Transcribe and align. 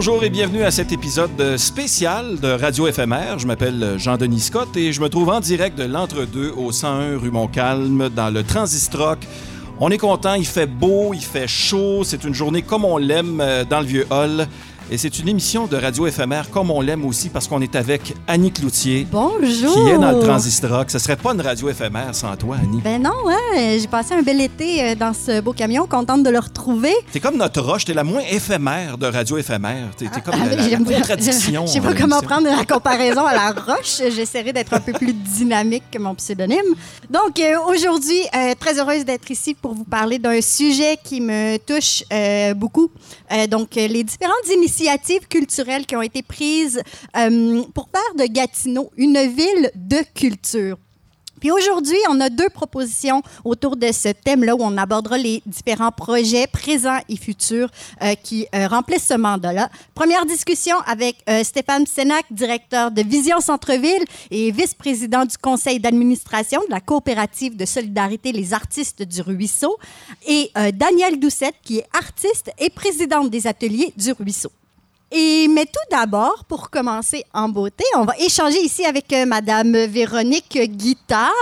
Bonjour 0.00 0.22
et 0.22 0.30
bienvenue 0.30 0.62
à 0.62 0.70
cet 0.70 0.92
épisode 0.92 1.56
spécial 1.56 2.38
de 2.38 2.46
Radio 2.46 2.86
éphémère. 2.86 3.40
Je 3.40 3.48
m'appelle 3.48 3.96
Jean-Denis 3.98 4.38
Scott 4.38 4.76
et 4.76 4.92
je 4.92 5.00
me 5.00 5.08
trouve 5.08 5.28
en 5.30 5.40
direct 5.40 5.76
de 5.76 5.82
l'entre-deux 5.82 6.52
au 6.56 6.70
101 6.70 7.18
rue 7.18 7.32
Montcalm 7.32 8.08
dans 8.14 8.32
le 8.32 8.44
Transistroc. 8.44 9.18
On 9.80 9.90
est 9.90 9.98
content, 9.98 10.34
il 10.34 10.46
fait 10.46 10.68
beau, 10.68 11.14
il 11.14 11.20
fait 11.20 11.48
chaud, 11.48 12.04
c'est 12.04 12.22
une 12.22 12.32
journée 12.32 12.62
comme 12.62 12.84
on 12.84 12.96
l'aime 12.96 13.40
euh, 13.40 13.64
dans 13.64 13.80
le 13.80 13.86
vieux 13.86 14.06
hall. 14.08 14.46
Et 14.90 14.96
c'est 14.96 15.18
une 15.18 15.28
émission 15.28 15.66
de 15.66 15.76
radio 15.76 16.06
éphémère 16.06 16.48
comme 16.48 16.70
on 16.70 16.80
l'aime 16.80 17.04
aussi 17.04 17.28
parce 17.28 17.46
qu'on 17.46 17.60
est 17.60 17.76
avec 17.76 18.14
Annie 18.26 18.50
Cloutier. 18.50 19.06
Bonjour. 19.12 19.74
Qui 19.74 19.90
est 19.90 19.98
dans 19.98 20.12
le 20.12 20.20
Transistrock. 20.20 20.90
Ce 20.90 20.98
serait 20.98 21.16
pas 21.16 21.34
une 21.34 21.42
radio 21.42 21.68
éphémère 21.68 22.14
sans 22.14 22.34
toi, 22.36 22.56
Annie. 22.62 22.80
Ben 22.82 23.02
non, 23.02 23.12
ouais. 23.26 23.78
J'ai 23.78 23.86
passé 23.86 24.14
un 24.14 24.22
bel 24.22 24.40
été 24.40 24.82
euh, 24.82 24.94
dans 24.94 25.12
ce 25.12 25.42
beau 25.42 25.52
camion, 25.52 25.86
contente 25.86 26.22
de 26.22 26.30
le 26.30 26.38
retrouver. 26.38 26.94
T'es 27.12 27.20
comme 27.20 27.36
notre 27.36 27.60
roche, 27.60 27.84
t'es 27.84 27.92
la 27.92 28.02
moins 28.02 28.22
éphémère 28.30 28.96
de 28.96 29.06
radio 29.06 29.36
éphémère. 29.36 29.90
T'es 29.94 30.06
es 30.06 30.20
comme 30.24 30.40
ah, 30.42 30.56
la, 30.56 30.68
la, 30.68 30.76
contradiction. 30.78 31.66
Je 31.66 31.72
sais 31.72 31.80
pas 31.82 31.92
comment 31.92 32.22
prendre 32.22 32.46
la 32.46 32.64
comparaison 32.64 33.26
à 33.26 33.34
la 33.34 33.50
roche. 33.50 34.00
J'essaierai 34.14 34.54
d'être 34.54 34.72
un 34.72 34.80
peu 34.80 34.92
plus 34.92 35.12
dynamique 35.12 35.84
que 35.92 35.98
mon 35.98 36.14
pseudonyme. 36.14 36.74
Donc, 37.10 37.38
euh, 37.38 37.56
aujourd'hui, 37.68 38.22
euh, 38.34 38.54
très 38.58 38.80
heureuse 38.80 39.04
d'être 39.04 39.30
ici 39.30 39.52
pour 39.52 39.74
vous 39.74 39.84
parler 39.84 40.18
d'un 40.18 40.40
sujet 40.40 40.98
qui 41.04 41.20
me 41.20 41.58
touche 41.58 42.04
beaucoup. 42.56 42.90
donc, 43.50 43.74
les 43.74 44.02
différentes 44.02 44.48
initiatives 44.50 44.77
initiatives 44.78 45.26
culturelles 45.28 45.86
qui 45.86 45.96
ont 45.96 46.02
été 46.02 46.22
prises 46.22 46.80
euh, 47.16 47.62
pour 47.74 47.88
faire 47.92 48.26
de 48.26 48.32
Gatineau 48.32 48.90
une 48.96 49.18
ville 49.18 49.70
de 49.74 49.98
culture. 50.14 50.76
Puis 51.40 51.52
aujourd'hui, 51.52 51.98
on 52.10 52.20
a 52.20 52.30
deux 52.30 52.48
propositions 52.48 53.22
autour 53.44 53.76
de 53.76 53.92
ce 53.92 54.08
thème-là 54.08 54.56
où 54.56 54.60
on 54.60 54.76
abordera 54.76 55.16
les 55.16 55.40
différents 55.46 55.92
projets 55.92 56.48
présents 56.48 56.98
et 57.08 57.16
futurs 57.16 57.70
euh, 58.02 58.14
qui 58.20 58.46
euh, 58.54 58.66
remplissent 58.66 59.06
ce 59.06 59.14
mandat-là. 59.14 59.68
Première 59.94 60.26
discussion 60.26 60.76
avec 60.86 61.16
Stéphane 61.44 61.86
Sénac, 61.86 62.24
directeur 62.32 62.90
de 62.90 63.02
Vision 63.02 63.40
Centre-Ville 63.40 64.04
et 64.32 64.50
vice-président 64.50 65.24
du 65.24 65.38
conseil 65.38 65.78
d'administration 65.78 66.60
de 66.66 66.72
la 66.72 66.80
coopérative 66.80 67.56
de 67.56 67.64
solidarité 67.64 68.32
Les 68.32 68.52
Artistes 68.52 69.02
du 69.02 69.22
Ruisseau, 69.22 69.76
et 70.26 70.50
Danielle 70.74 71.20
Doucette, 71.20 71.56
qui 71.62 71.78
est 71.78 71.86
artiste 71.92 72.50
et 72.58 72.70
présidente 72.70 73.30
des 73.30 73.46
ateliers 73.46 73.92
du 73.96 74.12
Ruisseau. 74.12 74.50
Et, 75.10 75.48
mais 75.48 75.64
tout 75.64 75.90
d'abord, 75.90 76.44
pour 76.44 76.68
commencer 76.68 77.24
en 77.32 77.48
beauté, 77.48 77.82
on 77.96 78.04
va 78.04 78.12
échanger 78.18 78.60
ici 78.60 78.84
avec 78.84 79.10
euh, 79.14 79.24
Madame 79.24 79.72
Véronique 79.86 80.58
Guittard, 80.76 81.32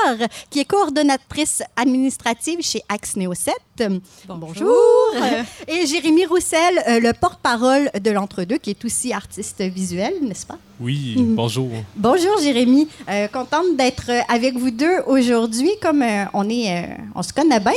qui 0.50 0.60
est 0.60 0.64
coordonnatrice 0.64 1.64
administrative 1.74 2.60
chez 2.62 2.82
Axneo 2.88 3.34
7. 3.34 3.90
Bonjour. 4.28 4.72
Et 5.66 5.84
Jérémy 5.84 6.26
Roussel, 6.26 6.80
euh, 6.88 7.00
le 7.00 7.12
porte-parole 7.12 7.90
de 8.00 8.10
l'Entre-deux, 8.12 8.58
qui 8.58 8.70
est 8.70 8.84
aussi 8.84 9.12
artiste 9.12 9.60
visuel, 9.62 10.14
n'est-ce 10.22 10.46
pas? 10.46 10.58
Oui, 10.78 11.16
bonjour. 11.18 11.70
Bonjour 11.96 12.38
Jérémy. 12.40 12.86
Euh, 13.10 13.26
contente 13.26 13.76
d'être 13.76 14.12
avec 14.28 14.56
vous 14.56 14.70
deux 14.70 15.00
aujourd'hui. 15.08 15.70
Comme 15.82 16.04
on 16.34 16.48
est, 16.48 16.96
on 17.16 17.22
se 17.22 17.32
connaît 17.32 17.58
bien, 17.60 17.72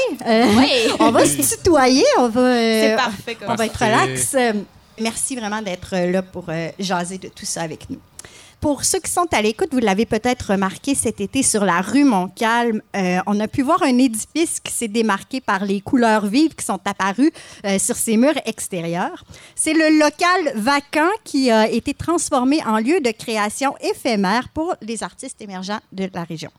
oui. 0.55 0.69
on 0.99 1.09
va 1.09 1.25
se 1.25 1.55
tutoyer. 1.55 2.05
On 2.19 2.27
va, 2.27 2.53
C'est 2.53 2.95
parfait. 2.95 3.37
on 3.47 3.55
va 3.55 3.65
être 3.65 3.79
relax. 3.79 4.35
Merci 5.01 5.35
vraiment 5.35 5.61
d'être 5.61 5.95
euh, 5.95 6.11
là 6.11 6.21
pour 6.21 6.45
euh, 6.49 6.69
jaser 6.77 7.17
de 7.17 7.29
tout 7.29 7.45
ça 7.45 7.61
avec 7.61 7.89
nous. 7.89 7.99
Pour 8.59 8.83
ceux 8.83 8.99
qui 8.99 9.09
sont 9.09 9.27
à 9.31 9.41
l'écoute, 9.41 9.69
vous 9.71 9.79
l'avez 9.79 10.05
peut-être 10.05 10.51
remarqué 10.51 10.93
cet 10.93 11.21
été 11.21 11.43
sur 11.43 11.63
la 11.63 11.79
rue 11.79 12.03
Montcalm, 12.03 12.81
euh, 12.93 13.19
on 13.25 13.39
a 13.39 13.47
pu 13.47 13.61
voir 13.61 13.81
un 13.83 13.97
édifice 13.97 14.59
qui 14.59 14.73
s'est 14.73 14.89
démarqué 14.89 15.39
par 15.39 15.63
les 15.63 15.79
couleurs 15.79 16.25
vives 16.25 16.53
qui 16.55 16.65
sont 16.65 16.81
apparues 16.83 17.31
sur 17.77 17.95
ses 17.95 18.17
murs 18.17 18.37
extérieurs. 18.45 19.23
C'est 19.55 19.71
le 19.71 19.97
local 19.97 20.61
vacant 20.61 21.09
qui 21.23 21.49
a 21.49 21.69
été 21.69 21.93
transformé 21.93 22.61
en 22.65 22.79
lieu 22.79 22.99
de 22.99 23.11
création 23.11 23.75
éphémère 23.79 24.49
pour 24.49 24.75
les 24.81 25.03
artistes 25.03 25.41
émergents 25.41 25.79
de 25.93 26.09
la 26.13 26.25
région. 26.25 26.51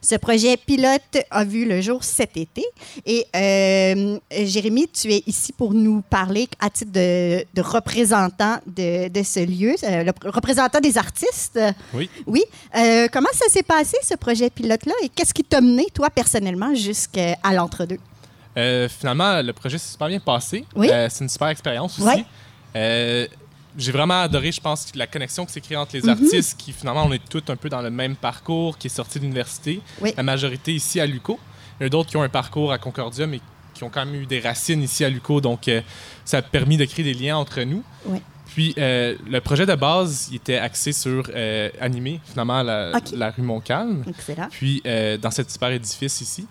Ce 0.00 0.14
projet 0.16 0.56
pilote 0.56 1.18
a 1.30 1.44
vu 1.44 1.66
le 1.66 1.80
jour 1.80 2.04
cet 2.04 2.36
été. 2.36 2.64
Et 3.04 3.26
euh, 3.34 4.18
Jérémy, 4.30 4.88
tu 4.88 5.12
es 5.12 5.22
ici 5.26 5.52
pour 5.52 5.74
nous 5.74 6.02
parler 6.02 6.48
à 6.60 6.70
titre 6.70 6.92
de, 6.92 7.60
représentant 7.60 8.58
de, 8.66 9.22
ce 9.22 9.44
lieu, 9.44 9.74
euh, 9.82 10.04
le 10.04 10.30
représentant 10.30 10.80
des 10.80 10.96
artistes. 10.98 11.58
Oui. 11.94 12.08
Oui. 12.26 12.44
Euh, 12.76 13.08
comment 13.12 13.32
ça 13.32 13.48
s'est 13.48 13.62
passé, 13.62 13.96
ce 14.02 14.14
projet 14.14 14.50
pilote-là, 14.50 14.94
et 15.02 15.08
qu'est-ce 15.08 15.34
qui 15.34 15.44
t'a 15.44 15.60
mené, 15.60 15.86
toi, 15.92 16.10
personnellement, 16.10 16.74
jusqu'à 16.74 17.36
l'entre-deux? 17.52 17.98
finalement, 18.88 19.42
le 19.42 19.52
projet 19.52 19.76
s'est 19.76 19.92
super 19.92 20.08
bien 20.08 20.18
passé. 20.18 20.64
Oui. 20.74 20.88
c'est 20.88 21.20
une 21.24 21.28
super 21.28 21.48
expérience 21.48 21.98
aussi. 21.98 22.24
Oui 22.74 23.28
j'ai 23.76 23.92
vraiment 23.92 24.22
adoré, 24.22 24.52
je 24.52 24.60
pense, 24.60 24.94
la 24.94 25.06
connexion 25.06 25.44
qui 25.44 25.52
s'est 25.52 25.60
créée 25.60 25.76
entre 25.76 25.96
les 25.96 26.02
mhm. 26.02 26.10
artistes, 26.10 26.58
qui 26.58 26.72
finalement, 26.72 27.04
on 27.04 27.12
est 27.12 27.28
tous 27.28 27.42
un 27.48 27.56
peu 27.56 27.68
dans 27.68 27.82
le 27.82 27.90
même 27.90 28.16
parcours, 28.16 28.78
qui 28.78 28.86
est 28.86 28.90
sorti 28.90 29.18
de 29.18 29.24
l'université. 29.24 29.80
La 30.16 30.22
majorité 30.22 30.74
ici 30.74 31.00
à 31.00 31.06
l'UCO. 31.06 31.38
Il 31.78 31.82
y 31.82 31.84
en 31.84 31.86
a 31.86 31.90
d'autres 31.90 32.08
qui 32.08 32.16
ont 32.16 32.22
un 32.22 32.28
parcours 32.28 32.72
à 32.72 32.78
Concordia, 32.78 33.26
mais 33.26 33.40
qui 33.74 33.84
ont 33.84 33.90
quand 33.90 34.06
même 34.06 34.14
eu 34.14 34.26
des 34.26 34.40
racines 34.40 34.82
ici 34.82 35.04
à 35.04 35.10
l'UCO. 35.10 35.40
Donc, 35.40 35.68
euh, 35.68 35.82
ça 36.24 36.38
a 36.38 36.42
permis 36.42 36.76
de 36.76 36.84
créer 36.86 37.04
des 37.04 37.14
liens 37.14 37.36
entre 37.36 37.62
nous. 37.62 37.82
Puis, 38.46 38.74
euh, 38.78 39.16
le 39.28 39.40
projet 39.40 39.66
de 39.66 39.74
base, 39.74 40.28
il 40.30 40.36
était 40.36 40.56
axé 40.56 40.92
sur 40.92 41.28
euh, 41.34 41.68
animer, 41.78 42.20
finalement, 42.24 42.62
la, 42.62 42.92
la 43.12 43.30
rue 43.30 43.42
Montcalm. 43.42 44.04
Excellent. 44.08 44.48
Puis, 44.50 44.82
dans 45.20 45.30
cet 45.30 45.50
super 45.50 45.70
édifice 45.70 46.20
ici. 46.20 46.46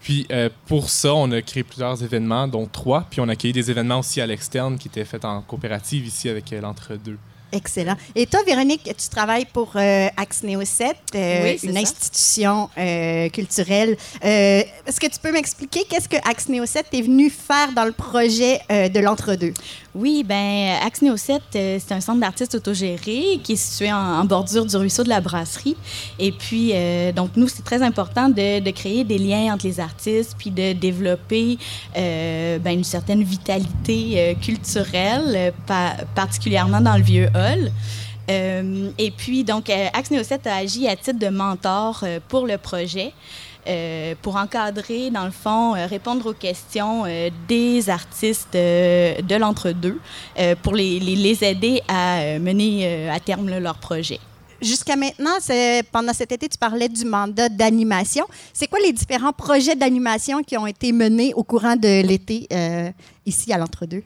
Puis 0.00 0.26
euh, 0.30 0.48
pour 0.66 0.90
ça, 0.90 1.14
on 1.14 1.30
a 1.32 1.42
créé 1.42 1.62
plusieurs 1.62 2.02
événements, 2.02 2.48
dont 2.48 2.66
trois. 2.66 3.06
Puis 3.10 3.20
on 3.20 3.28
a 3.28 3.32
accueilli 3.32 3.52
des 3.52 3.70
événements 3.70 4.00
aussi 4.00 4.20
à 4.20 4.26
l'externe 4.26 4.78
qui 4.78 4.88
étaient 4.88 5.04
faits 5.04 5.24
en 5.24 5.42
coopérative 5.42 6.06
ici 6.06 6.28
avec 6.28 6.52
euh, 6.52 6.60
l'entre-deux. 6.60 7.18
Excellent. 7.50 7.96
Et 8.14 8.26
toi, 8.26 8.40
Véronique, 8.46 8.82
tu 8.84 9.08
travailles 9.08 9.46
pour 9.46 9.72
euh, 9.76 10.08
Axneo 10.18 10.62
7, 10.62 10.96
euh, 11.14 11.56
une 11.62 11.78
institution 11.78 12.68
culturelle. 13.32 13.96
Est-ce 14.20 15.00
que 15.00 15.06
tu 15.06 15.18
peux 15.18 15.32
m'expliquer 15.32 15.84
qu'est-ce 15.88 16.10
que 16.10 16.18
Axneo 16.28 16.66
7 16.66 16.88
est 16.92 17.00
venu 17.00 17.30
faire 17.30 17.72
dans 17.72 17.86
le 17.86 17.92
projet 17.92 18.60
de 18.68 19.00
l'entre-deux? 19.00 19.54
Oui, 20.00 20.22
ben 20.22 20.76
Axneo 20.86 21.16
7, 21.16 21.42
euh, 21.56 21.78
c'est 21.84 21.92
un 21.92 22.00
centre 22.00 22.20
d'artistes 22.20 22.54
autogéré 22.54 23.40
qui 23.42 23.54
est 23.54 23.56
situé 23.56 23.92
en, 23.92 24.24
bordure 24.24 24.64
du 24.64 24.76
ruisseau 24.76 25.02
de 25.02 25.08
la 25.08 25.20
brasserie. 25.20 25.76
Et 26.20 26.30
puis, 26.30 26.70
euh, 26.72 27.10
donc, 27.10 27.30
nous, 27.34 27.48
c'est 27.48 27.64
très 27.64 27.82
important 27.82 28.28
de, 28.28 28.70
créer 28.70 29.02
des 29.02 29.18
liens 29.18 29.54
entre 29.54 29.66
les 29.66 29.80
artistes, 29.80 30.36
puis 30.38 30.52
de 30.52 30.72
développer 30.72 31.58
euh, 31.96 32.60
ben, 32.60 32.78
une 32.78 32.84
certaine 32.84 33.24
vitalité 33.24 34.36
culturelle, 34.40 35.52
particulièrement 36.14 36.80
dans 36.80 36.96
le 36.96 37.02
vieux 37.02 37.28
hall. 37.34 37.72
et 38.28 39.10
puis, 39.16 39.42
donc, 39.42 39.68
Axneo 39.68 40.22
7 40.22 40.46
a 40.46 40.54
agi 40.58 40.86
à 40.86 40.94
titre 40.94 41.18
de 41.18 41.28
mentor 41.28 42.04
pour 42.28 42.46
le 42.46 42.56
projet. 42.56 43.12
Euh, 43.68 44.14
pour 44.22 44.36
encadrer, 44.36 45.10
dans 45.10 45.26
le 45.26 45.30
fond, 45.30 45.74
euh, 45.74 45.86
répondre 45.86 46.24
aux 46.30 46.32
questions 46.32 47.04
euh, 47.06 47.28
des 47.46 47.90
artistes 47.90 48.54
de 48.54 49.36
l'entre-deux, 49.36 50.00
pour 50.62 50.74
les, 50.74 50.98
les, 50.98 51.44
aider 51.44 51.82
à 51.86 52.38
mener 52.38 53.08
à 53.10 53.20
terme 53.20 53.58
leur 53.58 53.76
projet. 53.78 54.18
Jusqu'à 54.62 54.96
maintenant, 54.96 55.36
pendant 55.92 56.12
cet 56.12 56.32
été, 56.32 56.48
tu 56.48 56.58
parlais 56.58 56.88
du 56.88 57.04
mandat 57.04 57.48
d'animation. 57.48 58.24
C'est 58.52 58.66
quoi 58.66 58.78
les 58.80 58.92
différents 58.92 59.32
projets 59.32 59.76
d'animation 59.76 60.42
qui 60.42 60.56
ont 60.56 60.66
été 60.66 60.92
menés 60.92 61.32
au 61.34 61.44
courant 61.44 61.76
de 61.76 62.02
l'été 62.02 62.48
ici 63.26 63.52
à 63.52 63.58
l'entre-deux? 63.58 64.02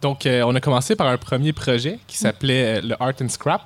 Donc, 0.00 0.26
on 0.26 0.54
a 0.54 0.60
commencé 0.60 0.94
par 0.94 1.08
un 1.08 1.18
premier 1.18 1.52
projet 1.52 1.98
qui 2.06 2.16
s'appelait 2.16 2.80
le 2.80 2.94
Art 3.02 3.14
and 3.20 3.28
Scrap. 3.28 3.62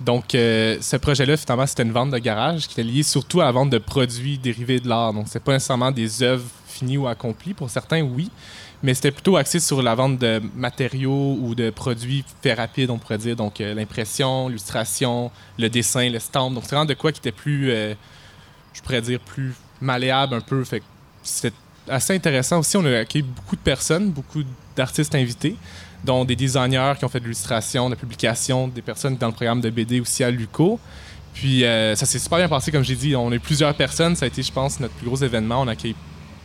Donc, 0.00 0.34
euh, 0.34 0.78
ce 0.80 0.96
projet-là, 0.96 1.36
finalement, 1.36 1.66
c'était 1.66 1.82
une 1.82 1.92
vente 1.92 2.10
de 2.10 2.18
garage 2.18 2.66
qui 2.66 2.72
était 2.72 2.82
liée 2.82 3.02
surtout 3.02 3.40
à 3.40 3.44
la 3.44 3.52
vente 3.52 3.70
de 3.70 3.78
produits 3.78 4.38
dérivés 4.38 4.80
de 4.80 4.88
l'art. 4.88 5.12
Donc, 5.12 5.26
c'est 5.28 5.42
pas 5.42 5.52
nécessairement 5.52 5.90
des 5.90 6.22
œuvres 6.22 6.44
finies 6.66 6.98
ou 6.98 7.06
accomplies. 7.06 7.54
Pour 7.54 7.70
certains, 7.70 8.02
oui. 8.02 8.30
Mais 8.82 8.94
c'était 8.94 9.10
plutôt 9.10 9.36
axé 9.36 9.58
sur 9.58 9.82
la 9.82 9.94
vente 9.94 10.18
de 10.18 10.40
matériaux 10.54 11.36
ou 11.40 11.54
de 11.54 11.70
produits 11.70 12.24
faits 12.42 12.58
rapides, 12.58 12.90
on 12.90 12.98
pourrait 12.98 13.18
dire. 13.18 13.36
Donc, 13.36 13.60
euh, 13.60 13.74
l'impression, 13.74 14.48
l'illustration, 14.48 15.30
le 15.58 15.68
dessin, 15.68 16.08
le 16.08 16.18
stamp. 16.18 16.50
Donc, 16.50 16.64
c'est 16.64 16.70
vraiment 16.70 16.84
de 16.84 16.94
quoi 16.94 17.12
qui 17.12 17.18
était 17.20 17.32
plus, 17.32 17.70
euh, 17.70 17.94
je 18.72 18.80
pourrais 18.82 19.00
dire, 19.00 19.20
plus 19.20 19.54
malléable 19.80 20.34
un 20.34 20.40
peu. 20.40 20.62
Fait 20.64 20.82
c'était 21.22 21.56
assez 21.88 22.14
intéressant 22.14 22.60
aussi. 22.60 22.76
On 22.76 22.84
a 22.84 22.98
accueilli 22.98 23.24
beaucoup 23.24 23.56
de 23.56 23.60
personnes, 23.60 24.10
beaucoup 24.10 24.42
d'artistes 24.76 25.14
invités 25.14 25.56
dont 26.04 26.24
des 26.24 26.36
designers 26.36 26.94
qui 26.98 27.04
ont 27.04 27.08
fait 27.08 27.20
de 27.20 27.24
l'illustration, 27.24 27.86
de 27.86 27.94
la 27.94 28.00
publication, 28.00 28.68
des 28.68 28.82
personnes 28.82 29.16
dans 29.16 29.26
le 29.28 29.32
programme 29.32 29.60
de 29.60 29.70
BD 29.70 30.00
aussi 30.00 30.24
à 30.24 30.30
l'UCO. 30.30 30.78
Puis 31.34 31.64
euh, 31.64 31.94
ça 31.94 32.06
s'est 32.06 32.18
super 32.18 32.38
bien 32.38 32.48
passé, 32.48 32.72
comme 32.72 32.82
j'ai 32.82 32.96
dit. 32.96 33.14
On 33.14 33.30
est 33.32 33.38
plusieurs 33.38 33.74
personnes. 33.74 34.16
Ça 34.16 34.24
a 34.24 34.28
été, 34.28 34.42
je 34.42 34.52
pense, 34.52 34.80
notre 34.80 34.94
plus 34.94 35.06
gros 35.06 35.16
événement. 35.16 35.62
On 35.62 35.68
a 35.68 35.72
accueilli 35.72 35.94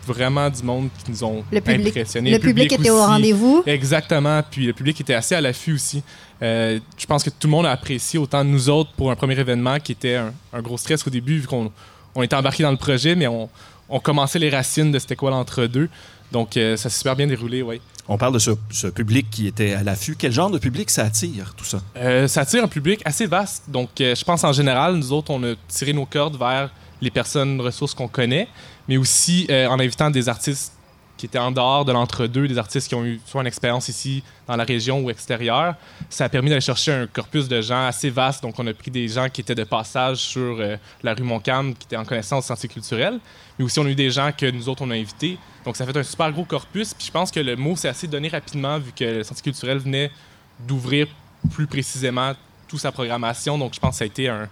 vraiment 0.05 0.49
du 0.49 0.63
monde 0.63 0.89
qui 1.03 1.09
nous 1.09 1.23
ont 1.23 1.43
le 1.51 1.61
public, 1.61 1.87
impressionnés. 1.87 2.31
Le, 2.31 2.39
public, 2.39 2.71
était 2.71 2.89
au 2.89 2.99
rendez-vous. 2.99 3.63
Exactement. 3.65 4.41
Puis 4.49 4.65
le 4.65 4.73
public 4.73 4.99
était 5.01 5.13
assez 5.13 5.33
à 5.33 5.41
l'affût 5.41 5.73
aussi. 5.73 6.03
Euh, 6.41 6.79
je 6.97 7.05
pense 7.05 7.23
que 7.23 7.29
tout 7.29 7.47
le 7.47 7.51
monde 7.51 7.65
a 7.65 7.71
apprécié, 7.71 8.19
autant 8.19 8.43
nous 8.43 8.69
autres 8.69 8.91
pour 8.97 9.09
un 9.11 9.15
premier 9.15 9.39
événement 9.39 9.79
qui 9.79 9.93
était 9.93 10.15
un, 10.15 10.61
gros 10.61 10.77
stress 10.77 11.07
au 11.07 11.09
début, 11.09 11.39
vu 11.39 11.47
qu'on 11.47 11.71
on 12.15 12.21
était 12.21 12.35
embarqué 12.35 12.63
dans 12.63 12.71
le 12.71 12.77
projet, 12.77 13.15
mais 13.15 13.27
on, 13.27 13.49
on 13.89 13.99
commençait 13.99 14.39
les 14.39 14.49
racines 14.49 14.91
de 14.91 14.99
c'était 14.99 15.15
quoi 15.15 15.31
l'entre-deux. 15.31 15.89
Donc, 16.31 16.53
ça 16.53 16.77
s'est 16.77 16.89
super 16.89 17.15
bien 17.15 17.27
déroulé, 17.27 17.61
oui. 17.61 17.79
On 18.07 18.17
parle 18.17 18.33
de 18.33 18.39
ce, 18.39 18.87
public 18.87 19.27
qui 19.31 19.47
était 19.47 19.73
à 19.73 19.83
l'affût. 19.83 20.15
Quel 20.17 20.31
genre 20.31 20.49
de 20.49 20.59
public 20.59 20.89
ça 20.89 21.05
attire, 21.05 21.53
tout 21.55 21.65
ça? 21.65 21.81
ça 22.27 22.41
attire 22.41 22.63
un 22.63 22.67
public 22.67 23.01
assez 23.05 23.25
vaste. 23.25 23.63
Donc, 23.69 23.89
je 23.97 24.23
pense 24.23 24.43
en 24.43 24.51
général, 24.51 24.95
nous 24.95 25.13
autres, 25.13 25.31
on 25.31 25.41
a 25.43 25.53
tiré 25.67 25.93
nos 25.93 26.05
cordes 26.05 26.37
vers 26.37 26.69
les 27.01 27.11
personnes 27.11 27.61
ressources 27.61 27.93
qu'on 27.93 28.09
connaît, 28.09 28.47
mais 28.89 28.97
aussi 28.97 29.47
en 29.49 29.79
invitant 29.79 30.09
des 30.09 30.27
artistes 30.27 30.72
qui 31.17 31.25
étaient 31.27 31.39
en 31.39 31.51
dehors 31.51 31.85
de 31.85 31.91
l'entre-deux, 31.91 32.47
des 32.47 32.57
artistes 32.57 32.87
qui 32.87 32.95
ont 32.95 33.05
eu 33.05 33.19
soit 33.25 33.41
une 33.41 33.47
expérience 33.47 33.87
ici 33.87 34.23
dans 34.47 34.55
la 34.55 34.63
région 34.63 34.99
ou 35.01 35.09
extérieure. 35.09 35.75
Ça 36.09 36.25
a 36.25 36.29
permis 36.29 36.49
d'aller 36.49 36.61
chercher 36.61 36.91
un 36.91 37.07
corpus 37.07 37.47
de 37.47 37.61
gens 37.61 37.85
assez 37.85 38.09
vaste. 38.09 38.43
Donc, 38.43 38.57
on 38.57 38.67
a 38.67 38.73
pris 38.73 38.91
des 38.91 39.07
gens 39.07 39.29
qui 39.29 39.41
étaient 39.41 39.55
de 39.55 39.63
passage 39.63 40.17
sur 40.17 40.57
euh, 40.59 40.75
la 41.01 41.13
rue 41.13 41.23
Montcalm, 41.23 41.75
qui 41.75 41.85
étaient 41.85 41.97
en 41.97 42.05
connaissance 42.05 42.45
sciences 42.45 42.67
culturelles, 42.67 43.19
mais 43.57 43.65
aussi 43.65 43.79
on 43.79 43.85
a 43.85 43.89
eu 43.89 43.95
des 43.95 44.09
gens 44.09 44.31
que 44.35 44.49
nous 44.49 44.67
autres, 44.67 44.81
on 44.81 44.91
a 44.91 44.95
invités. 44.95 45.37
Donc, 45.65 45.77
ça 45.77 45.85
fait 45.85 45.95
un 45.95 46.03
super 46.03 46.31
gros 46.31 46.45
corpus. 46.45 46.93
Puis 46.93 47.07
je 47.07 47.11
pense 47.11 47.31
que 47.31 47.39
le 47.39 47.55
mot 47.55 47.75
s'est 47.75 47.89
assez 47.89 48.07
donné 48.07 48.27
rapidement 48.27 48.79
vu 48.79 48.91
que 48.91 49.03
le 49.03 49.23
Centre 49.23 49.41
culturel 49.41 49.77
venait 49.77 50.11
d'ouvrir 50.59 51.07
plus 51.51 51.67
précisément 51.67 52.33
toute 52.67 52.79
sa 52.79 52.91
programmation. 52.91 53.57
Donc, 53.57 53.73
je 53.73 53.79
pense 53.79 53.91
que 53.91 53.97
ça 53.97 54.03
a 54.03 54.07
été 54.07 54.29
un... 54.29 54.49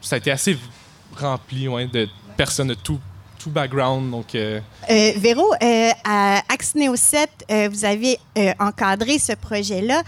Ça 0.00 0.16
a 0.16 0.18
été 0.18 0.30
assez 0.30 0.58
rempli 1.16 1.68
ouais, 1.68 1.86
de 1.86 2.08
personnes 2.36 2.68
de 2.68 2.74
tout 2.74 3.00
background. 3.50 4.14
Euh... 4.34 4.60
euh 4.90 5.12
Véro, 5.16 5.44
euh, 5.62 5.90
à 6.04 6.42
Axneo 6.48 6.96
7, 6.96 7.28
euh, 7.50 7.68
vous 7.70 7.84
avez 7.84 8.18
encadré 8.58 9.18
ce 9.18 9.32
projet-là. 9.32 10.02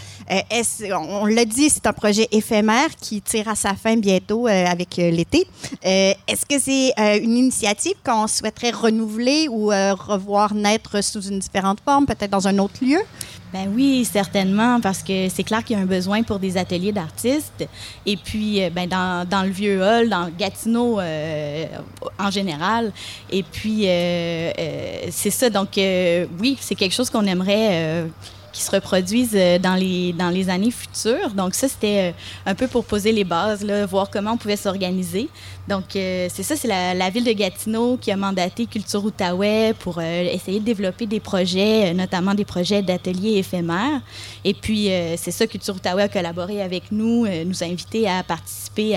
on 1.10 1.26
l'a 1.26 1.44
dit, 1.44 1.70
c'est 1.70 1.86
un 1.86 1.92
projet 1.92 2.28
éphémère 2.32 2.88
qui 3.00 3.22
tire 3.22 3.48
à 3.48 3.54
sa 3.54 3.74
fin 3.74 3.96
bientôt 3.96 4.46
avec 4.46 4.96
l'été. 4.96 5.46
Est-ce 5.82 6.44
que 6.46 6.58
c'est 6.58 6.92
une 7.22 7.36
initiative 7.36 7.94
qu'on 8.04 8.26
souhaiterait 8.26 8.70
renouveler 8.70 9.48
ou 9.48 9.68
revoir 9.68 10.54
naître 10.54 11.02
sous 11.02 11.22
une 11.22 11.38
différente 11.38 11.78
forme, 11.84 12.06
peut-être 12.06 12.30
dans 12.30 12.48
un 12.48 12.58
autre 12.58 12.84
lieu? 12.84 13.00
Ben 13.52 13.70
oui, 13.72 14.04
certainement, 14.04 14.80
parce 14.80 15.02
que 15.02 15.28
c'est 15.28 15.44
clair 15.44 15.62
qu'il 15.62 15.76
y 15.76 15.78
a 15.78 15.82
un 15.82 15.86
besoin 15.86 16.22
pour 16.24 16.40
des 16.40 16.56
ateliers 16.56 16.92
d'artistes. 16.92 17.66
Et 18.04 18.16
puis, 18.16 18.62
euh, 18.62 18.70
ben 18.70 18.88
dans, 18.88 19.26
dans, 19.28 19.42
le 19.44 19.50
vieux 19.50 19.80
hall, 19.80 20.08
dans 20.08 20.28
Gatineau 20.36 20.98
euh, 20.98 21.66
en 22.18 22.30
général. 22.30 22.92
Et 23.30 23.44
puis, 23.44 23.82
euh, 23.86 24.50
c'est 25.10 25.30
ça. 25.30 25.48
Donc, 25.48 25.70
oui, 25.76 26.58
c'est 26.60 26.74
quelque 26.74 26.94
chose 26.94 27.08
qu'on 27.08 27.24
aimerait 27.24 28.04
qui 28.56 28.62
se 28.62 28.70
reproduisent 28.70 29.34
euh, 29.34 29.58
dans 29.58 29.74
les, 29.74 30.14
dans 30.14 30.30
les 30.30 30.48
années 30.48 30.70
futures. 30.70 31.30
Donc 31.34 31.54
ça, 31.54 31.68
c'était 31.68 32.10
euh, 32.10 32.50
un 32.50 32.54
peu 32.54 32.66
pour 32.66 32.86
poser 32.86 33.12
les 33.12 33.24
bases, 33.24 33.64
voir 33.88 34.08
comment 34.08 34.32
on 34.32 34.36
pouvait 34.38 34.56
s'organiser. 34.56 35.28
Donc 35.68 35.94
euh, 35.94 36.28
c'est 36.32 36.42
ça, 36.42 36.56
c'est 36.56 36.68
la, 36.68 37.10
ville 37.10 37.24
de 37.24 37.32
Gatineau 37.32 37.98
qui 37.98 38.10
a 38.10 38.16
mandaté 38.16 38.66
Culture 38.66 39.04
Outaouais 39.04 39.74
pour 39.78 40.00
essayer 40.00 40.60
de 40.60 40.64
développer 40.64 41.06
des 41.06 41.20
projets, 41.20 41.92
notamment 41.92 42.34
des 42.34 42.44
projets 42.44 42.82
d'ateliers 42.82 43.38
éphémères. 43.38 44.00
Et 44.44 44.54
puis 44.54 44.88
c'est 45.16 45.30
ça, 45.30 45.46
Culture 45.46 45.74
Outaouais 45.74 46.04
a 46.04 46.08
collaboré 46.08 46.62
avec 46.62 46.90
nous, 46.92 47.26
nous 47.44 47.62
a 47.62 47.66
invités 47.66 48.08
à 48.08 48.22
participer 48.22 48.96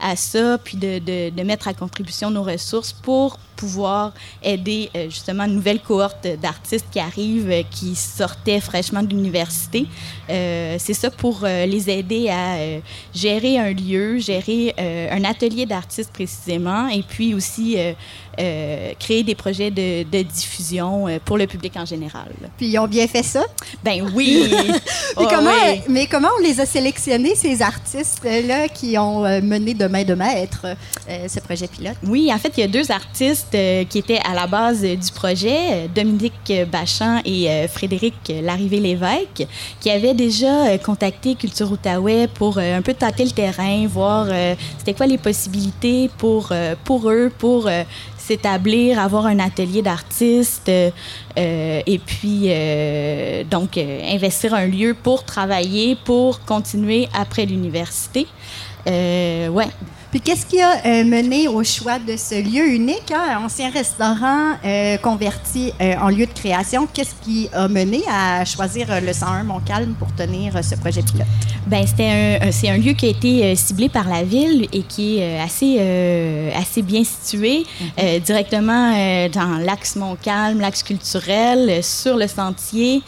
à, 0.00 0.16
ça, 0.16 0.58
puis 0.58 0.76
de, 0.76 0.98
de, 0.98 1.30
de 1.30 1.42
mettre 1.42 1.68
à 1.68 1.74
contribution 1.74 2.30
nos 2.30 2.42
ressources 2.42 2.92
pour 2.92 3.38
pouvoir 3.56 4.12
aider 4.42 4.90
justement 5.08 5.44
une 5.44 5.54
nouvelle 5.54 5.80
cohorte 5.80 6.26
d'artistes 6.40 6.86
qui 6.90 7.00
arrivent, 7.00 7.64
qui 7.70 7.94
sortaient 7.94 8.60
fraîchement 8.60 8.91
de 9.00 9.10
l'université. 9.10 9.86
Euh, 10.28 10.76
c'est 10.78 10.94
ça 10.94 11.10
pour 11.10 11.44
les 11.44 11.88
aider 11.88 12.28
à 12.28 12.56
gérer 13.14 13.58
un 13.58 13.72
lieu, 13.72 14.18
gérer 14.18 14.74
un 15.10 15.24
atelier 15.24 15.66
d'artistes 15.66 16.12
précisément, 16.12 16.88
et 16.88 17.02
puis 17.02 17.34
aussi 17.34 17.76
créer 18.98 19.22
des 19.22 19.34
projets 19.34 19.70
de, 19.70 20.22
diffusion 20.22 21.06
pour 21.24 21.38
le 21.38 21.46
public 21.46 21.74
en 21.76 21.84
général. 21.84 22.28
Puis 22.56 22.68
ils 22.68 22.78
ont 22.78 22.88
bien 22.88 23.06
fait 23.06 23.22
ça? 23.22 23.44
Ben 23.84 24.10
oui! 24.14 24.50
Oh, 25.16 25.26
comment, 25.28 25.50
Mais 25.88 26.06
comment 26.06 26.28
on 26.38 26.42
les 26.42 26.58
a 26.58 26.64
sélectionnés, 26.64 27.34
ces 27.34 27.60
artistes-là 27.60 28.68
qui 28.68 28.96
ont 28.96 29.20
mené 29.42 29.74
de 29.74 29.86
main 29.86 30.04
de 30.04 30.14
maître 30.14 30.66
ce 31.28 31.38
projet 31.40 31.68
pilote? 31.68 31.96
Oui, 32.06 32.32
en 32.32 32.38
fait, 32.38 32.52
il 32.56 32.60
y 32.60 32.64
a 32.64 32.68
deux 32.68 32.90
artistes 32.90 33.54
euh, 33.54 33.84
qui 33.84 33.98
étaient 33.98 34.20
à 34.24 34.34
la 34.34 34.46
base 34.46 34.84
euh, 34.84 34.96
du 34.96 35.12
projet, 35.12 35.56
euh, 35.72 35.86
Dominique 35.94 36.52
Bachan 36.70 37.20
et 37.24 37.66
Frédéric 37.68 38.32
Larrivée-Lévesque, 38.76 39.46
qui 39.80 39.90
avaient 39.90 40.14
déjà 40.14 40.78
contacté 40.78 41.34
Culture 41.34 41.70
Outaouais 41.70 42.28
pour 42.28 42.58
un 42.58 42.82
peu 42.82 42.94
tâter 42.94 43.24
le 43.24 43.30
terrain, 43.30 43.86
voir 43.86 44.26
c'était 44.78 44.94
quoi 44.94 45.06
les 45.06 45.18
possibilités 45.18 46.10
pour, 46.18 46.52
pour 46.84 47.10
eux, 47.10 47.30
pour 47.38 47.68
s'établir, 48.16 48.98
avoir 48.98 49.26
un 49.26 49.38
atelier 49.38 49.82
d'artistes 49.82 50.68
et 50.68 52.00
puis 52.06 52.48
donc 53.50 53.76
investir 53.78 54.54
un 54.54 54.66
lieu 54.66 54.94
pour 54.94 55.24
travailler, 55.24 55.96
pour 56.04 56.44
continuer 56.44 57.08
après 57.14 57.46
l'université. 57.46 58.26
ouais. 58.86 59.68
Puis 60.12 60.20
qu'est-ce 60.20 60.44
qui 60.44 60.60
a 60.60 60.74
euh, 60.84 61.04
mené 61.04 61.48
au 61.48 61.64
choix 61.64 61.98
de 61.98 62.18
ce 62.18 62.34
lieu 62.34 62.68
unique, 62.68 63.10
hein, 63.10 63.40
ancien 63.42 63.70
restaurant 63.70 64.58
euh, 64.62 64.98
converti 64.98 65.72
euh, 65.80 65.94
en 66.02 66.10
lieu 66.10 66.26
de 66.26 66.32
création? 66.34 66.86
Qu'est-ce 66.86 67.14
qui 67.22 67.48
a 67.50 67.66
mené 67.66 68.02
à 68.06 68.44
choisir 68.44 68.88
le 69.00 69.10
101 69.10 69.44
Montcalm 69.44 69.94
pour 69.94 70.14
tenir 70.14 70.62
ce 70.62 70.74
projet 70.74 71.00
pilote? 71.00 71.26
Ben 71.66 71.86
c'était 71.86 72.40
un, 72.42 72.52
c'est 72.52 72.68
un 72.68 72.76
lieu 72.76 72.92
qui 72.92 73.06
a 73.06 73.08
été 73.08 73.56
ciblé 73.56 73.88
par 73.88 74.06
la 74.06 74.22
ville 74.22 74.68
et 74.74 74.82
qui 74.82 75.20
est 75.20 75.40
assez, 75.40 75.78
assez 76.54 76.82
bien 76.82 77.04
situé, 77.04 77.62
mm-hmm. 77.62 78.20
directement 78.20 78.90
dans 79.32 79.64
l'axe 79.64 79.96
Montcalm, 79.96 80.60
l'axe 80.60 80.82
culturel, 80.82 81.82
sur 81.82 82.16
le 82.18 82.26
sentier. 82.26 83.00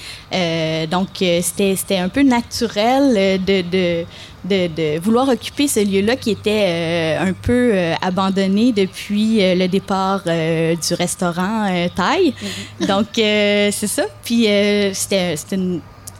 donc 0.91 1.09
c'était, 1.19 1.75
c'était 1.77 1.99
un 1.99 2.09
peu 2.09 2.23
naturel 2.23 3.45
de, 3.45 3.61
de 3.61 4.07
de, 4.45 4.99
vouloir 4.99 5.29
occuper 5.29 5.69
ce 5.69 5.81
lieu-là 5.81 6.17
qui 6.17 6.31
était 6.31 6.67
euh, 6.67 7.29
un 7.29 7.33
peu 7.33 7.71
euh, 7.73 7.95
abandonné 8.01 8.73
depuis 8.73 9.43
euh, 9.43 9.55
le 9.55 9.69
départ 9.69 10.23
du 10.25 10.95
restaurant 10.95 11.67
Thaï. 11.95 12.35
Mhm. 12.81 12.87
Donc, 12.87 13.07
c'est 13.15 13.87
ça. 13.87 14.05
Puis, 14.23 14.47
c'était 14.93 15.37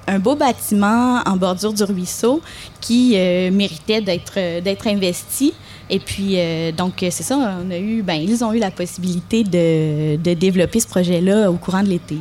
un 0.07 0.19
beau 0.19 0.35
bâtiment 0.35 1.23
en 1.25 1.37
bordure 1.37 1.73
du 1.73 1.85
ruisseau 1.85 2.41
qui 2.81 3.17
méritait 3.53 4.01
d'être 4.01 4.61
d'être 4.61 4.87
investi. 4.87 5.55
Et 5.91 5.99
puis, 5.99 6.37
donc, 6.77 6.95
c'est 7.01 7.23
ça, 7.23 7.37
on 7.37 7.71
a 7.71 7.79
eu, 7.79 8.03
ben, 8.03 8.15
ils 8.15 8.45
ont 8.45 8.53
eu 8.53 8.59
la 8.59 8.71
possibilité 8.71 9.45
de, 9.45 10.17
de 10.17 10.35
développer 10.35 10.81
ce 10.81 10.89
projet-là 10.89 11.51
au 11.51 11.57
courant 11.57 11.83
de 11.83 11.89
l'été. 11.89 12.17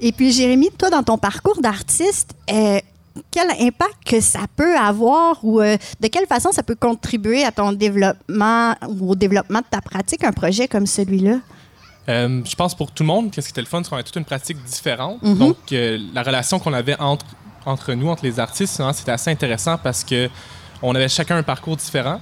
Et 0.00 0.12
puis, 0.12 0.32
Jérémy, 0.32 0.70
toi, 0.76 0.90
dans 0.90 1.02
ton 1.02 1.18
parcours 1.18 1.60
d'artiste, 1.60 2.34
quel 3.32 3.50
impact 3.50 3.96
que 4.06 4.20
ça 4.20 4.40
peut 4.54 4.76
avoir 4.76 5.42
ou 5.42 5.60
euh, 5.60 5.76
de 6.00 6.08
quelle 6.08 6.26
façon 6.26 6.52
ça 6.52 6.62
peut 6.62 6.76
contribuer 6.76 7.44
à 7.44 7.50
ton 7.50 7.72
développement 7.72 8.74
ou 8.88 9.10
au 9.10 9.14
développement 9.16 9.60
de 9.60 9.66
ta 9.68 9.80
pratique, 9.80 10.22
un 10.22 10.32
projet 10.32 10.68
comme 10.68 10.86
celui-là? 10.86 11.38
Euh, 12.08 12.42
je 12.44 12.54
pense 12.54 12.76
pour 12.76 12.90
tout 12.92 13.02
le 13.02 13.06
monde, 13.06 13.30
qu'est-ce 13.30 13.48
qui 13.48 13.52
était 13.52 13.62
le 13.62 13.66
fun, 13.66 13.82
c'est 13.82 13.90
qu'on 13.90 13.96
a 13.96 14.02
toute 14.02 14.16
une 14.16 14.24
pratique 14.24 14.62
différente. 14.64 15.22
Mm-hmm. 15.22 15.38
Donc, 15.38 15.56
euh, 15.72 15.98
la 16.12 16.22
relation 16.22 16.58
qu'on 16.58 16.74
avait 16.74 16.98
entre, 17.00 17.26
entre 17.64 17.94
nous, 17.94 18.08
entre 18.08 18.24
les 18.24 18.38
artistes, 18.38 18.82
c'était 18.92 19.12
assez 19.12 19.30
intéressant 19.30 19.78
parce 19.78 20.04
que 20.04 20.28
on 20.82 20.94
avait 20.94 21.08
chacun 21.08 21.36
un 21.36 21.42
parcours 21.42 21.76
différent. 21.76 22.20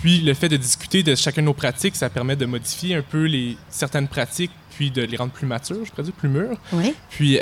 Puis, 0.00 0.20
le 0.20 0.32
fait 0.34 0.48
de 0.48 0.56
discuter 0.56 1.02
de 1.02 1.14
chacun 1.14 1.42
de 1.42 1.46
nos 1.46 1.54
pratiques, 1.54 1.96
ça 1.96 2.08
permet 2.08 2.36
de 2.36 2.46
modifier 2.46 2.94
un 2.94 3.02
peu 3.02 3.24
les, 3.24 3.56
certaines 3.68 4.08
pratiques, 4.08 4.52
puis 4.70 4.90
de 4.90 5.02
les 5.02 5.16
rendre 5.16 5.32
plus 5.32 5.46
matures, 5.46 5.84
je 5.84 5.90
pourrais 5.90 6.04
dire, 6.04 6.12
plus 6.12 6.28
mûres. 6.28 6.56
Oui. 6.72 6.94
Puis, 7.10 7.38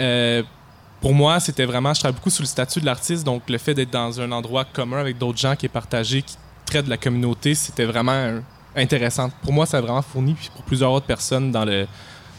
pour 1.01 1.15
moi, 1.15 1.41
c'était 1.41 1.65
vraiment, 1.65 1.95
je 1.95 2.01
travaille 2.01 2.17
beaucoup 2.17 2.31
sous 2.31 2.43
le 2.43 2.49
statut 2.49 2.81
de 2.81 2.87
l'artiste, 2.87 3.25
donc 3.25 3.43
le 3.49 3.59
fait 3.59 3.75
d'être 3.75 3.91
dans 3.91 4.21
un 4.21 4.33
endroit 4.33 4.65
commun 4.65 4.99
avec 4.99 5.19
d'autres 5.19 5.39
gens 5.39 5.55
qui 5.55 5.67
est 5.67 5.71
partagé, 5.71 6.23
qui 6.23 6.37
traite 6.67 6.85
de 6.87 6.91
la 6.91 6.97
communauté, 6.97 7.55
c'était 7.55 7.85
vraiment 7.85 8.41
intéressant. 8.77 9.31
Pour 9.43 9.53
moi, 9.53 9.67
ça 9.67 9.79
a 9.79 9.81
vraiment 9.81 10.03
fourni, 10.03 10.35
puis 10.35 10.51
pour 10.55 10.65
plusieurs 10.65 10.93
autres 10.93 11.07
personnes 11.07 11.51
dans 11.51 11.65
le 11.65 11.87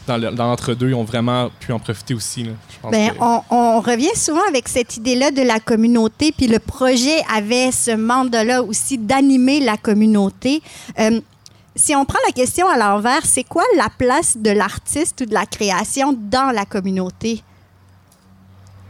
dans 0.06 0.46
l'entre-deux, 0.46 0.88
ils 0.88 0.94
ont 0.94 1.04
vraiment 1.04 1.50
pu 1.60 1.72
en 1.72 1.78
profiter 1.78 2.14
aussi. 2.14 2.46
Bien, 2.90 3.14
on, 3.20 3.80
revient 3.80 4.14
souvent 4.16 4.42
avec 4.48 4.68
cette 4.68 4.96
idée-là 4.96 5.30
de 5.30 5.42
la 5.42 5.60
communauté, 5.60 6.32
puis 6.32 6.46
le 6.46 6.58
projet 6.58 7.22
avait 7.32 7.70
ce 7.70 7.92
mandat-là 7.92 8.62
aussi 8.62 8.98
d'animer 8.98 9.60
la 9.60 9.76
communauté. 9.76 10.62
Euh, 10.98 11.20
si 11.76 11.94
on 11.94 12.04
prend 12.04 12.18
la 12.26 12.32
question 12.32 12.68
à 12.68 12.76
l'envers, 12.76 13.24
c'est 13.24 13.44
quoi 13.44 13.62
la 13.76 13.88
place 13.96 14.36
de 14.36 14.50
l'artiste 14.50 15.20
ou 15.20 15.26
de 15.26 15.34
la 15.34 15.46
création 15.46 16.12
dans 16.12 16.50
la 16.50 16.64
communauté? 16.64 17.42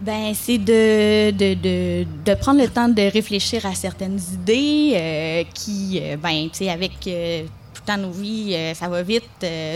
Ben, 0.01 0.33
c'est 0.35 0.59
de, 0.59 1.31
de, 1.31 1.55
de, 1.55 2.07
de, 2.25 2.35
prendre 2.35 2.61
le 2.61 2.69
temps 2.69 2.89
de 2.89 3.03
réfléchir 3.03 3.67
à 3.67 3.75
certaines 3.75 4.19
idées 4.33 4.93
euh, 4.95 5.45
qui, 5.53 6.01
euh, 6.03 6.17
ben, 6.17 6.49
tu 6.51 6.59
sais, 6.59 6.71
avec 6.71 6.93
euh, 7.07 7.43
tout 7.75 7.83
le 7.87 7.87
temps 7.87 7.99
nos 7.99 8.11
vies, 8.11 8.57
ça 8.75 8.89
va 8.89 9.03
vite. 9.03 9.25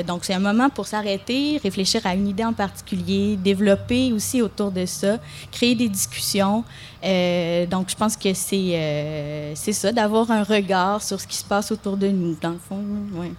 donc, 0.07 0.25
c'est 0.25 0.35
un 0.35 0.39
moment 0.39 0.71
pour 0.71 0.87
s'arrêter, 0.87 1.59
réfléchir 1.63 2.07
à 2.07 2.15
une 2.15 2.29
idée 2.29 2.45
en 2.45 2.53
particulier, 2.53 3.37
développer 3.37 4.13
aussi 4.13 4.43
autour 4.43 4.71
de 4.71 4.87
ça, 4.87 5.19
créer 5.51 5.75
des 5.75 5.89
discussions. 5.89 6.65
donc, 7.03 7.89
je 7.91 7.97
pense 7.97 8.17
que 8.17 8.35
c'est 8.35 9.53
c'est 9.55 9.73
ça, 9.73 9.91
d'avoir 9.91 10.31
un 10.31 10.43
regard 10.43 11.03
sur 11.03 11.21
ce 11.21 11.27
qui 11.27 11.37
se 11.37 11.45
passe 11.45 11.73
autour 11.73 11.97
de 11.97 12.09
nous, 12.09 12.37
dans 12.41 12.51
le 12.51 12.61
fond. 12.69 12.83
Ouais. 13.15 13.33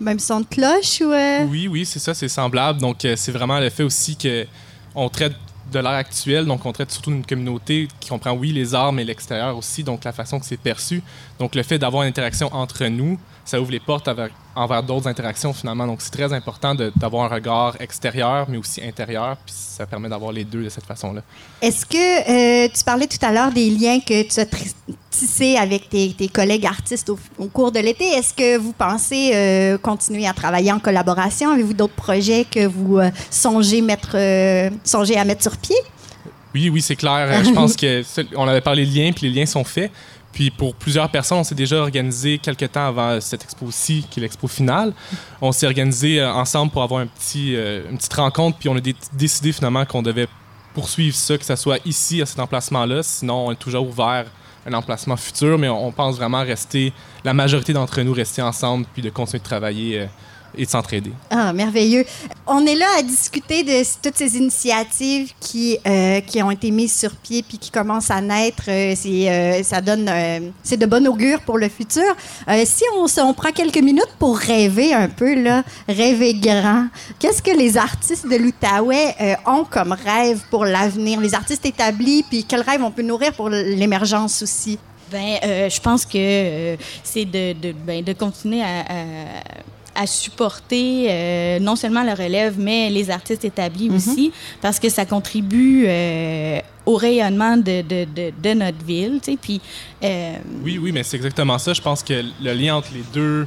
Même 0.00 0.18
son 0.20 0.40
de 0.40 0.46
cloche 0.46 1.00
ou... 1.00 1.12
euh? 1.12 1.44
Oui, 1.50 1.66
oui, 1.66 1.84
c'est 1.84 1.98
ça, 1.98 2.14
c'est 2.14 2.28
semblable. 2.28 2.80
Donc, 2.80 3.04
euh, 3.04 3.14
c'est 3.16 3.32
vraiment 3.32 3.58
le 3.58 3.68
fait 3.68 3.82
aussi 3.82 4.16
que 4.16 4.46
on 4.94 5.08
traite 5.08 5.34
de 5.70 5.78
l'art 5.78 5.94
actuel, 5.94 6.46
donc 6.46 6.64
on 6.66 6.72
traite 6.72 6.90
surtout 6.90 7.10
d'une 7.10 7.24
communauté 7.24 7.88
qui 8.00 8.08
comprend, 8.08 8.32
oui, 8.32 8.52
les 8.52 8.74
arts, 8.74 8.92
mais 8.92 9.04
l'extérieur 9.04 9.56
aussi, 9.56 9.84
donc 9.84 10.04
la 10.04 10.12
façon 10.12 10.38
que 10.38 10.46
c'est 10.46 10.56
perçu. 10.56 11.02
Donc, 11.38 11.54
le 11.54 11.62
fait 11.62 11.78
d'avoir 11.78 12.02
une 12.02 12.08
interaction 12.08 12.52
entre 12.54 12.86
nous, 12.86 13.18
ça 13.48 13.58
ouvre 13.58 13.70
les 13.70 13.80
portes 13.80 14.10
envers 14.54 14.82
d'autres 14.82 15.06
interactions, 15.06 15.54
finalement. 15.54 15.86
Donc, 15.86 16.02
c'est 16.02 16.10
très 16.10 16.34
important 16.34 16.74
d'avoir 16.74 17.32
un 17.32 17.34
regard 17.34 17.80
extérieur, 17.80 18.44
mais 18.46 18.58
aussi 18.58 18.84
intérieur, 18.84 19.38
puis 19.38 19.54
ça 19.56 19.86
permet 19.86 20.10
d'avoir 20.10 20.32
les 20.32 20.44
deux 20.44 20.64
de 20.64 20.68
cette 20.68 20.84
façon-là. 20.84 21.22
Est-ce 21.62 21.86
que 21.86 22.66
euh, 22.66 22.68
tu 22.68 22.84
parlais 22.84 23.06
tout 23.06 23.24
à 23.24 23.32
l'heure 23.32 23.50
des 23.50 23.70
liens 23.70 24.00
que 24.00 24.22
tu 24.22 24.40
as 24.40 24.46
tissés 25.10 25.56
avec 25.56 25.88
tes, 25.88 26.12
tes 26.12 26.28
collègues 26.28 26.66
artistes 26.66 27.08
au, 27.08 27.18
au 27.38 27.46
cours 27.46 27.72
de 27.72 27.80
l'été? 27.80 28.04
Est-ce 28.04 28.34
que 28.34 28.58
vous 28.58 28.74
pensez 28.74 29.30
euh, 29.32 29.78
continuer 29.78 30.26
à 30.26 30.34
travailler 30.34 30.70
en 30.70 30.78
collaboration? 30.78 31.50
Avez-vous 31.50 31.72
d'autres 31.72 31.94
projets 31.94 32.44
que 32.44 32.66
vous 32.66 32.98
euh, 32.98 33.10
songez, 33.30 33.80
mettre, 33.80 34.14
songez 34.84 35.16
à 35.16 35.24
mettre 35.24 35.42
sur 35.42 35.56
pied? 35.56 35.76
Oui, 36.54 36.68
oui, 36.68 36.82
c'est 36.82 36.96
clair. 36.96 37.42
Je 37.42 37.50
pense 37.54 37.76
que 37.76 38.02
on 38.36 38.46
avait 38.46 38.60
parlé 38.60 38.84
de 38.84 38.94
liens, 38.94 39.12
puis 39.12 39.30
les 39.30 39.40
liens 39.40 39.46
sont 39.46 39.64
faits. 39.64 39.90
Puis 40.38 40.52
pour 40.52 40.76
plusieurs 40.76 41.10
personnes, 41.10 41.38
on 41.38 41.42
s'est 41.42 41.56
déjà 41.56 41.78
organisé 41.78 42.38
quelques 42.38 42.70
temps 42.70 42.86
avant 42.86 43.20
cette 43.20 43.42
expo-ci, 43.42 44.06
qui 44.08 44.20
est 44.20 44.22
l'expo 44.22 44.46
finale. 44.46 44.92
On 45.40 45.50
s'est 45.50 45.66
organisé 45.66 46.20
euh, 46.20 46.32
ensemble 46.32 46.70
pour 46.70 46.84
avoir 46.84 47.00
un 47.00 47.08
petit, 47.08 47.56
euh, 47.56 47.90
une 47.90 47.96
petite 47.96 48.14
rencontre, 48.14 48.56
puis 48.56 48.68
on 48.68 48.76
a 48.76 48.80
dé- 48.80 48.94
décidé 49.14 49.50
finalement 49.50 49.84
qu'on 49.84 50.00
devait 50.00 50.28
poursuivre 50.74 51.16
ça, 51.16 51.36
que 51.36 51.44
ce 51.44 51.56
soit 51.56 51.78
ici, 51.84 52.22
à 52.22 52.26
cet 52.26 52.38
emplacement-là. 52.38 53.02
Sinon, 53.02 53.48
on 53.48 53.50
est 53.50 53.56
toujours 53.56 53.84
ouvert 53.88 54.26
à 54.64 54.68
un 54.70 54.74
emplacement 54.74 55.16
futur, 55.16 55.58
mais 55.58 55.68
on, 55.68 55.88
on 55.88 55.90
pense 55.90 56.14
vraiment 56.14 56.44
rester, 56.44 56.92
la 57.24 57.34
majorité 57.34 57.72
d'entre 57.72 58.00
nous, 58.02 58.12
rester 58.12 58.40
ensemble, 58.40 58.86
puis 58.92 59.02
de 59.02 59.10
continuer 59.10 59.40
de 59.40 59.44
travailler 59.44 60.02
euh, 60.02 60.06
et 60.56 60.64
de 60.64 60.70
s'entraider. 60.70 61.12
Ah, 61.30 61.52
merveilleux. 61.52 62.04
On 62.46 62.64
est 62.66 62.74
là 62.74 62.86
à 62.98 63.02
discuter 63.02 63.62
de 63.62 63.82
toutes 64.02 64.16
ces 64.16 64.36
initiatives 64.36 65.32
qui, 65.40 65.78
euh, 65.86 66.20
qui 66.20 66.42
ont 66.42 66.50
été 66.50 66.70
mises 66.70 66.96
sur 66.98 67.14
pied 67.16 67.42
puis 67.46 67.58
qui 67.58 67.70
commencent 67.70 68.10
à 68.10 68.20
naître. 68.20 68.64
Euh, 68.68 68.94
c'est, 68.96 69.30
euh, 69.30 69.62
ça 69.62 69.80
donne, 69.80 70.08
euh, 70.08 70.40
c'est 70.62 70.76
de 70.76 70.86
bon 70.86 71.06
augure 71.06 71.40
pour 71.42 71.58
le 71.58 71.68
futur. 71.68 72.02
Euh, 72.48 72.62
si 72.64 72.84
on, 72.96 73.06
se- 73.06 73.20
on 73.20 73.34
prend 73.34 73.50
quelques 73.52 73.78
minutes 73.82 74.14
pour 74.18 74.36
rêver 74.38 74.94
un 74.94 75.08
peu, 75.08 75.34
là, 75.34 75.62
rêver 75.88 76.34
grand, 76.34 76.86
qu'est-ce 77.18 77.42
que 77.42 77.56
les 77.56 77.76
artistes 77.76 78.26
de 78.26 78.36
l'Outaouais 78.36 79.14
euh, 79.20 79.34
ont 79.46 79.64
comme 79.64 79.92
rêve 79.92 80.40
pour 80.50 80.64
l'avenir? 80.64 81.20
Les 81.20 81.34
artistes 81.34 81.66
établis, 81.66 82.24
puis 82.28 82.44
quel 82.48 82.62
rêve 82.62 82.82
on 82.82 82.90
peut 82.90 83.02
nourrir 83.02 83.32
pour 83.34 83.48
l'émergence 83.50 84.42
aussi? 84.42 84.78
Ben, 85.10 85.38
euh, 85.42 85.70
je 85.70 85.80
pense 85.80 86.04
que 86.04 86.12
euh, 86.16 86.76
c'est 87.02 87.24
de, 87.24 87.54
de, 87.54 87.72
ben, 87.72 88.04
de 88.04 88.12
continuer 88.12 88.62
à, 88.62 88.80
à- 88.80 88.94
à 90.00 90.06
supporter 90.06 91.06
euh, 91.08 91.58
non 91.58 91.74
seulement 91.74 92.04
la 92.04 92.14
relève, 92.14 92.54
mais 92.56 92.88
les 92.88 93.10
artistes 93.10 93.44
établis 93.44 93.90
aussi, 93.90 94.30
parce 94.60 94.78
que 94.78 94.88
ça 94.88 95.04
contribue 95.04 95.86
euh, 95.88 96.60
au 96.86 96.94
rayonnement 96.94 97.56
de, 97.56 97.82
de, 97.82 98.04
de, 98.04 98.32
de 98.40 98.54
notre 98.54 98.84
ville. 98.84 99.18
tu 99.20 99.32
sais. 99.32 99.38
Puis, 99.40 99.60
euh, 100.04 100.34
Oui, 100.62 100.78
oui, 100.80 100.92
mais 100.92 101.02
c'est 101.02 101.16
exactement 101.16 101.58
ça. 101.58 101.72
Je 101.72 101.82
pense 101.82 102.04
que 102.04 102.14
le 102.40 102.52
lien 102.54 102.76
entre 102.76 102.90
les 102.94 103.04
deux, 103.12 103.46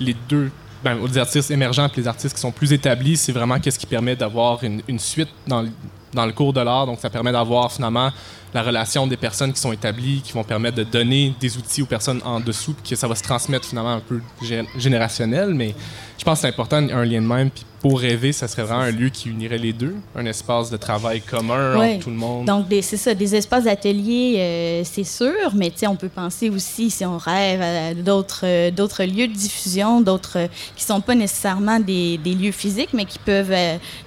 les 0.00 0.16
deux, 0.28 0.50
ben, 0.82 0.98
les 1.06 1.16
artistes 1.18 1.50
émergents 1.52 1.86
et 1.86 2.00
les 2.00 2.08
artistes 2.08 2.34
qui 2.34 2.40
sont 2.40 2.50
plus 2.52 2.72
établis, 2.72 3.16
c'est 3.16 3.32
vraiment 3.32 3.60
qu'est-ce 3.60 3.78
qui 3.78 3.86
permet 3.86 4.16
d'avoir 4.16 4.64
une, 4.64 4.82
une 4.88 4.98
suite 4.98 5.30
dans 5.46 5.64
dans 6.12 6.26
le 6.26 6.32
cours 6.32 6.52
de 6.52 6.60
l'art. 6.60 6.86
Donc, 6.86 7.00
ça 7.00 7.10
permet 7.10 7.32
d'avoir 7.32 7.72
finalement 7.72 8.10
la 8.54 8.62
relation 8.62 9.06
des 9.06 9.16
personnes 9.16 9.52
qui 9.52 9.60
sont 9.60 9.72
établies, 9.72 10.20
qui 10.22 10.32
vont 10.32 10.44
permettre 10.44 10.76
de 10.76 10.84
donner 10.84 11.34
des 11.40 11.56
outils 11.58 11.82
aux 11.82 11.86
personnes 11.86 12.20
en 12.24 12.38
dessous, 12.40 12.72
puis 12.74 12.90
que 12.90 12.96
ça 12.96 13.08
va 13.08 13.14
se 13.16 13.22
transmettre 13.22 13.66
finalement 13.66 13.94
un 13.94 14.00
peu 14.00 14.20
gé- 14.42 14.64
générationnel. 14.78 15.52
Mais 15.54 15.74
je 16.18 16.24
pense 16.24 16.38
que 16.38 16.42
c'est 16.42 16.48
important, 16.48 16.76
un 16.76 17.04
lien 17.04 17.20
de 17.20 17.26
même. 17.26 17.50
Puis 17.50 17.64
pour 17.80 18.00
rêver, 18.00 18.32
ça 18.32 18.48
serait 18.48 18.62
vraiment 18.62 18.80
un 18.80 18.90
lieu 18.90 19.10
qui 19.10 19.28
unirait 19.28 19.58
les 19.58 19.74
deux, 19.74 19.94
un 20.16 20.24
espace 20.24 20.70
de 20.70 20.78
travail 20.78 21.20
commun 21.20 21.76
entre 21.76 22.04
tout 22.04 22.08
le 22.10 22.16
monde. 22.16 22.46
Donc, 22.46 22.64
c'est 22.80 22.96
ça, 22.96 23.12
des 23.12 23.34
espaces 23.34 23.64
d'atelier, 23.64 24.36
euh, 24.38 24.82
c'est 24.84 25.04
sûr, 25.04 25.34
mais 25.54 25.68
tu 25.70 25.80
sais, 25.80 25.86
on 25.86 25.96
peut 25.96 26.08
penser 26.08 26.48
aussi, 26.48 26.88
si 26.88 27.04
on 27.04 27.18
rêve, 27.18 27.60
à 27.60 27.92
d'autres 27.92 28.40
euh, 28.44 28.70
d'autres 28.70 29.04
lieux 29.04 29.28
de 29.28 29.34
diffusion, 29.34 30.00
d'autres 30.00 30.38
euh, 30.38 30.46
qui 30.76 30.82
sont 30.82 31.02
pas 31.02 31.14
nécessairement 31.14 31.78
des, 31.78 32.16
des 32.16 32.32
lieux 32.34 32.52
physiques, 32.52 32.94
mais 32.94 33.04
qui 33.04 33.18
peuvent, 33.18 33.52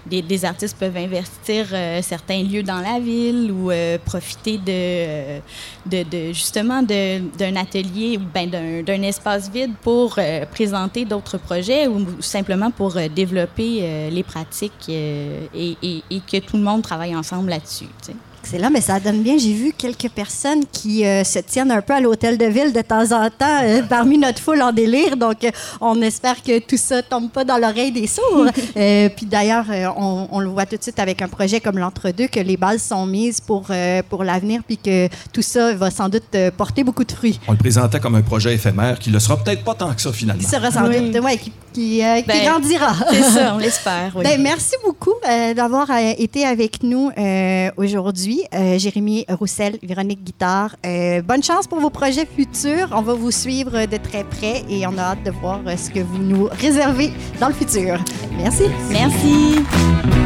des, 0.08 0.22
des 0.24 0.46
artistes 0.46 0.76
peuvent 0.80 0.98
investir 0.98 1.68
certains 2.02 2.42
lieux 2.42 2.64
dans 2.64 2.80
la 2.80 3.00
ville 3.00 3.52
ou 3.52 3.70
euh, 3.70 4.00
de, 4.46 6.34
justement 6.34 6.82
d'un 6.82 7.56
atelier 7.56 8.18
ou 8.18 8.22
ben, 8.34 8.50
d'un 8.84 9.02
espace 9.02 9.50
vide 9.50 9.72
pour 9.82 10.16
euh, 10.18 10.46
présenter 10.46 11.06
d'autres 11.06 11.38
projets 11.38 11.88
ou 11.88 12.22
simplement 12.22 12.72
pour 12.72 12.96
euh, 12.98 13.08
développer 13.08 13.80
euh, 13.82 14.10
les 14.10 14.24
pratiques 14.24 14.90
et, 14.90 16.04
que 16.32 16.40
tout 16.40 16.58
le 16.58 16.64
monde 16.64 16.82
travaille 16.82 17.16
ensemble 17.16 17.50
là-dessus. 17.50 17.88
Excellent, 18.50 18.70
mais 18.72 18.80
ça 18.80 18.98
donne 19.02 19.24
bien. 19.24 19.38
J'ai 19.38 19.52
vu 19.52 19.74
quelques 19.78 20.08
personnes 20.10 20.64
qui 20.72 21.06
euh, 21.06 21.26
se 21.26 21.40
tiennent 21.40 21.70
un 21.70 21.82
peu 21.82 21.94
à 21.94 22.00
l'hôtel 22.00 22.38
de 22.38 22.46
ville 22.46 22.72
de 22.72 22.80
temps 22.82 23.12
en 23.12 23.30
temps 23.30 23.62
euh, 23.64 23.82
parmi 23.90 24.18
notre 24.18 24.40
foule 24.40 24.62
en 24.62 24.72
délire. 24.72 25.18
Donc, 25.18 25.44
euh, 25.44 25.52
on 25.82 26.02
espère 26.02 26.42
que 26.42 26.60
tout 26.60 26.78
ça 26.78 27.04
tombe 27.04 27.30
pas 27.30 27.44
dans 27.44 27.58
l'oreille 27.58 27.92
des 27.92 28.08
sourds. 28.08 28.46
Euh, 28.78 29.10
puis 29.10 29.26
d'ailleurs, 29.26 29.66
euh, 29.72 29.88
on, 29.98 30.28
on 30.32 30.40
le 30.40 30.48
voit 30.50 30.66
tout 30.68 30.78
de 30.78 30.84
suite 30.84 31.00
avec 31.00 31.22
un 31.22 31.28
projet 31.28 31.60
comme 31.60 31.80
l'entre-deux, 31.80 32.28
que 32.28 32.40
les 32.40 32.58
bases 32.58 32.84
sont 32.84 33.06
mises 33.08 33.42
pour, 33.42 33.66
euh, 33.72 34.02
pour 34.08 34.24
l'avenir, 34.24 34.62
puis 34.68 34.78
que 34.78 35.08
tout 35.34 35.42
ça 35.42 35.74
va 35.74 35.90
sans 35.90 36.10
doute 36.10 36.24
euh, 36.36 36.52
porter 36.52 36.84
beaucoup 36.84 37.04
de 37.04 37.12
fruits. 37.12 37.40
On 37.48 37.54
le 37.54 37.58
présentait 37.58 38.00
comme 38.00 38.14
un 38.16 38.22
projet 38.22 38.54
éphémère 38.54 39.00
qui 39.00 39.10
le 39.10 39.20
sera 39.20 39.38
peut-être 39.38 39.64
pas 39.64 39.74
tant 39.74 39.94
que 39.94 40.02
ça 40.02 40.12
finalement. 40.14 40.42
Qui 40.44 40.48
sera 40.50 40.70
sans 40.70 40.88
Oui. 40.88 41.10
doute, 41.12 41.24
ouais, 41.24 41.38
qui, 41.38 41.52
qui, 41.74 42.04
euh, 42.04 42.18
qui 42.22 42.28
Ben, 42.28 42.44
grandira. 42.46 42.94
C'est 43.10 43.24
ça, 43.24 43.56
on 43.56 43.58
l'espère. 43.66 44.12
oui. 44.16 44.24
Ben, 44.24 44.40
merci 44.42 44.76
beaucoup 44.86 45.14
euh, 45.28 45.54
d'avoir 45.56 45.90
euh, 45.90 46.14
été 46.18 46.46
avec 46.46 46.84
nous 46.84 47.10
euh, 47.18 47.70
Euh, 48.54 48.78
Jérémy 48.78 49.26
Roussel, 49.30 49.78
Véronique 49.84 50.24
Guitard. 50.24 50.76
Euh, 50.86 51.22
bonne 51.22 51.44
chance 51.44 51.68
pour 51.68 51.80
vos 51.80 51.90
projets 51.90 52.26
futurs. 52.26 52.90
On 52.92 53.02
va 53.02 53.14
vous 53.14 53.32
suivre 53.32 53.86
de 53.86 53.98
très 53.98 54.24
près 54.24 54.64
et 54.70 54.86
on 54.88 54.98
a 54.98 55.02
hâte 55.02 55.24
de 55.24 55.32
voir 55.32 55.62
euh, 55.66 55.76
ce 55.78 55.90
que 55.90 56.00
vous 56.00 56.18
nous 56.18 56.50
réservez 56.52 57.12
dans 57.40 57.48
le 57.48 57.54
futur. 57.54 58.00
Merci. 58.38 58.64
Merci. 58.90 60.17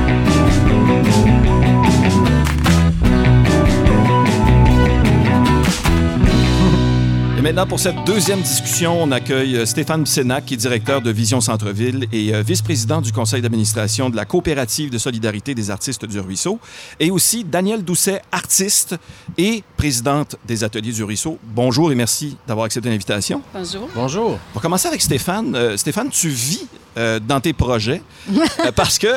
Maintenant, 7.51 7.67
pour 7.67 7.81
cette 7.81 8.05
deuxième 8.05 8.39
discussion, 8.39 9.03
on 9.03 9.11
accueille 9.11 9.57
euh, 9.57 9.65
Stéphane 9.65 10.05
Sénac, 10.05 10.45
qui 10.45 10.53
est 10.53 10.57
directeur 10.57 11.01
de 11.01 11.11
Vision 11.11 11.41
Centre-Ville 11.41 12.07
et 12.13 12.33
euh, 12.33 12.43
vice-président 12.43 13.01
du 13.01 13.11
conseil 13.11 13.41
d'administration 13.41 14.09
de 14.09 14.15
la 14.15 14.23
coopérative 14.23 14.89
de 14.89 14.97
solidarité 14.97 15.53
des 15.53 15.69
artistes 15.69 16.05
du 16.05 16.17
Ruisseau, 16.21 16.59
et 17.01 17.11
aussi 17.11 17.43
Danielle 17.43 17.83
Doucet, 17.83 18.21
artiste 18.31 18.95
et 19.37 19.65
présidente 19.75 20.37
des 20.45 20.63
ateliers 20.63 20.93
du 20.93 21.03
Ruisseau. 21.03 21.39
Bonjour 21.43 21.91
et 21.91 21.95
merci 21.95 22.37
d'avoir 22.47 22.67
accepté 22.67 22.87
l'invitation. 22.87 23.41
Bonjour. 23.53 23.89
Bonjour. 23.95 24.29
On 24.31 24.55
va 24.55 24.61
commencer 24.61 24.87
avec 24.87 25.01
Stéphane. 25.01 25.53
Euh, 25.53 25.75
Stéphane, 25.75 26.09
tu 26.09 26.29
vis 26.29 26.69
euh, 26.97 27.19
dans 27.25 27.39
tes 27.39 27.53
projets 27.53 28.01
euh, 28.29 28.71
parce 28.75 28.99
que 28.99 29.07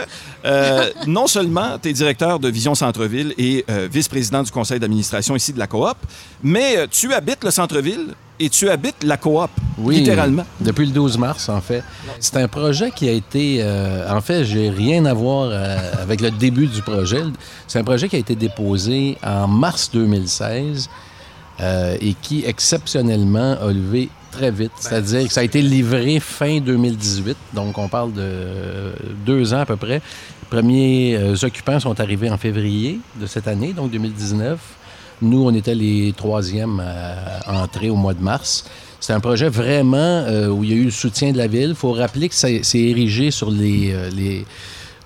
euh, 0.45 0.90
non 1.09 1.26
seulement 1.26 1.76
tu 1.83 1.88
es 1.88 1.93
directeur 1.93 2.38
de 2.38 2.49
Vision 2.49 2.75
Centre-Ville 2.76 3.35
et 3.37 3.64
vice-président 3.90 4.43
du 4.45 4.50
conseil 4.52 4.78
d'administration 4.78 5.35
ici 5.35 5.52
de 5.52 5.59
la 5.59 5.66
coop, 5.66 5.97
mais 6.43 6.87
tu 6.90 7.12
habites 7.12 7.43
le 7.43 7.50
centre-ville 7.50 8.14
et 8.38 8.49
tu 8.49 8.69
habites 8.69 9.02
la 9.02 9.16
coop, 9.16 9.50
Oui. 9.78 9.97
littéralement. 9.97 10.45
Depuis 10.61 10.87
le 10.87 10.93
12 10.93 11.19
mars, 11.19 11.49
en 11.49 11.61
fait. 11.61 11.83
C'est 12.21 12.37
un 12.37 12.49
projet 12.49 12.90
qui 12.90 13.09
a 13.09 13.12
été. 13.12 13.64
en 14.09 14.21
fait, 14.21 14.45
j'ai 14.45 14.71
rien 14.71 15.04
à 15.07 15.14
voir 15.14 15.50
avec 16.00 16.21
le 16.21 16.31
début 16.31 16.66
du 16.66 16.83
projet. 16.83 17.23
C'est 17.66 17.78
un 17.78 17.85
projet 17.85 18.09
qui 18.09 18.16
a 18.16 18.21
été 18.21 18.35
déposé 18.37 19.16
en 19.25 19.49
mars 19.49 19.90
2016 19.93 20.88
euh, 21.61 21.96
et 22.00 22.14
qui, 22.14 22.44
exceptionnellement, 22.46 23.56
a 23.61 23.73
levé 23.73 24.08
très 24.30 24.50
vite. 24.50 24.73
C'est-à-dire 24.80 25.26
que 25.28 25.32
ça 25.32 25.40
a 25.40 25.44
été 25.44 25.62
livré 25.62 26.18
fin 26.20 26.58
2018. 26.61 27.37
Donc, 27.54 27.78
on 27.78 27.88
parle 27.88 28.12
de 28.12 28.92
deux 29.25 29.54
ans 29.54 29.61
à 29.61 29.66
peu 29.66 29.76
près. 29.76 30.00
Les 30.42 30.49
premiers 30.61 31.16
euh, 31.16 31.34
occupants 31.42 31.80
sont 31.80 31.99
arrivés 32.00 32.30
en 32.30 32.37
février 32.38 32.99
de 33.20 33.26
cette 33.26 33.49
année, 33.49 33.73
donc 33.73 33.90
2019. 33.90 34.58
Nous, 35.23 35.44
on 35.44 35.54
était 35.54 35.75
les 35.75 36.12
troisièmes 36.16 36.80
à 36.80 37.62
entrer 37.62 37.88
au 37.90 37.96
mois 37.96 38.14
de 38.14 38.23
mars. 38.23 38.64
C'est 39.00 39.12
un 39.12 39.20
projet 39.20 39.49
vraiment 39.49 39.96
euh, 40.26 40.49
où 40.49 40.64
il 40.64 40.70
y 40.70 40.73
a 40.73 40.76
eu 40.76 40.84
le 40.84 40.90
soutien 40.90 41.30
de 41.32 41.38
la 41.38 41.46
ville. 41.46 41.70
Il 41.70 41.75
faut 41.75 41.92
rappeler 41.92 42.28
que 42.28 42.34
c'est 42.34 42.62
érigé 42.75 43.30
sur 43.30 43.50
les, 43.50 43.94
les- 44.12 44.44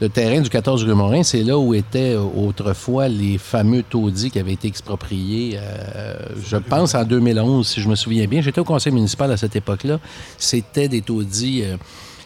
le 0.01 0.09
terrain 0.09 0.41
du 0.41 0.49
14 0.49 0.85
rue 0.85 0.95
Morin. 0.95 1.23
C'est 1.23 1.43
là 1.43 1.59
où 1.59 1.75
étaient 1.75 2.15
euh, 2.15 2.21
autrefois 2.21 3.09
les 3.09 3.39
fameux 3.39 3.83
taudis 3.83 4.31
qui 4.31 4.39
avaient 4.39 4.53
été 4.53 4.69
expropriés, 4.69 5.59
euh, 5.61 6.15
je 6.49 6.57
pense, 6.57 6.95
en 6.95 7.05
2011, 7.05 7.67
si 7.67 7.81
je 7.81 7.89
me 7.89 7.95
souviens 7.95 8.27
bien. 8.27 8.41
J'étais 8.41 8.61
au 8.61 8.65
conseil 8.65 8.93
municipal 8.93 9.31
à 9.33 9.37
cette 9.37 9.57
époque-là. 9.57 9.99
C'était 10.37 10.89
des 10.89 11.03
taudis... 11.03 11.63
euh, 11.65 11.77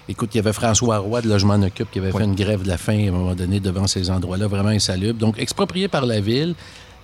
Écoute, 0.08 0.30
il 0.34 0.38
y 0.38 0.40
avait 0.40 0.52
François 0.52 0.98
Roy 0.98 1.22
de 1.22 1.28
Logement 1.28 1.54
en 1.54 1.62
Occupe 1.62 1.88
qui 1.90 2.00
avait 2.00 2.10
fait 2.10 2.24
une 2.24 2.34
grève 2.34 2.62
de 2.62 2.68
la 2.68 2.76
faim 2.76 3.04
à 3.06 3.08
un 3.08 3.12
moment 3.12 3.34
donné 3.36 3.60
devant 3.60 3.86
ces 3.86 4.10
endroits-là, 4.10 4.48
vraiment 4.48 4.70
insalubres. 4.70 5.18
Donc, 5.18 5.38
exproprié 5.38 5.86
par 5.86 6.06
la 6.06 6.20
ville. 6.20 6.56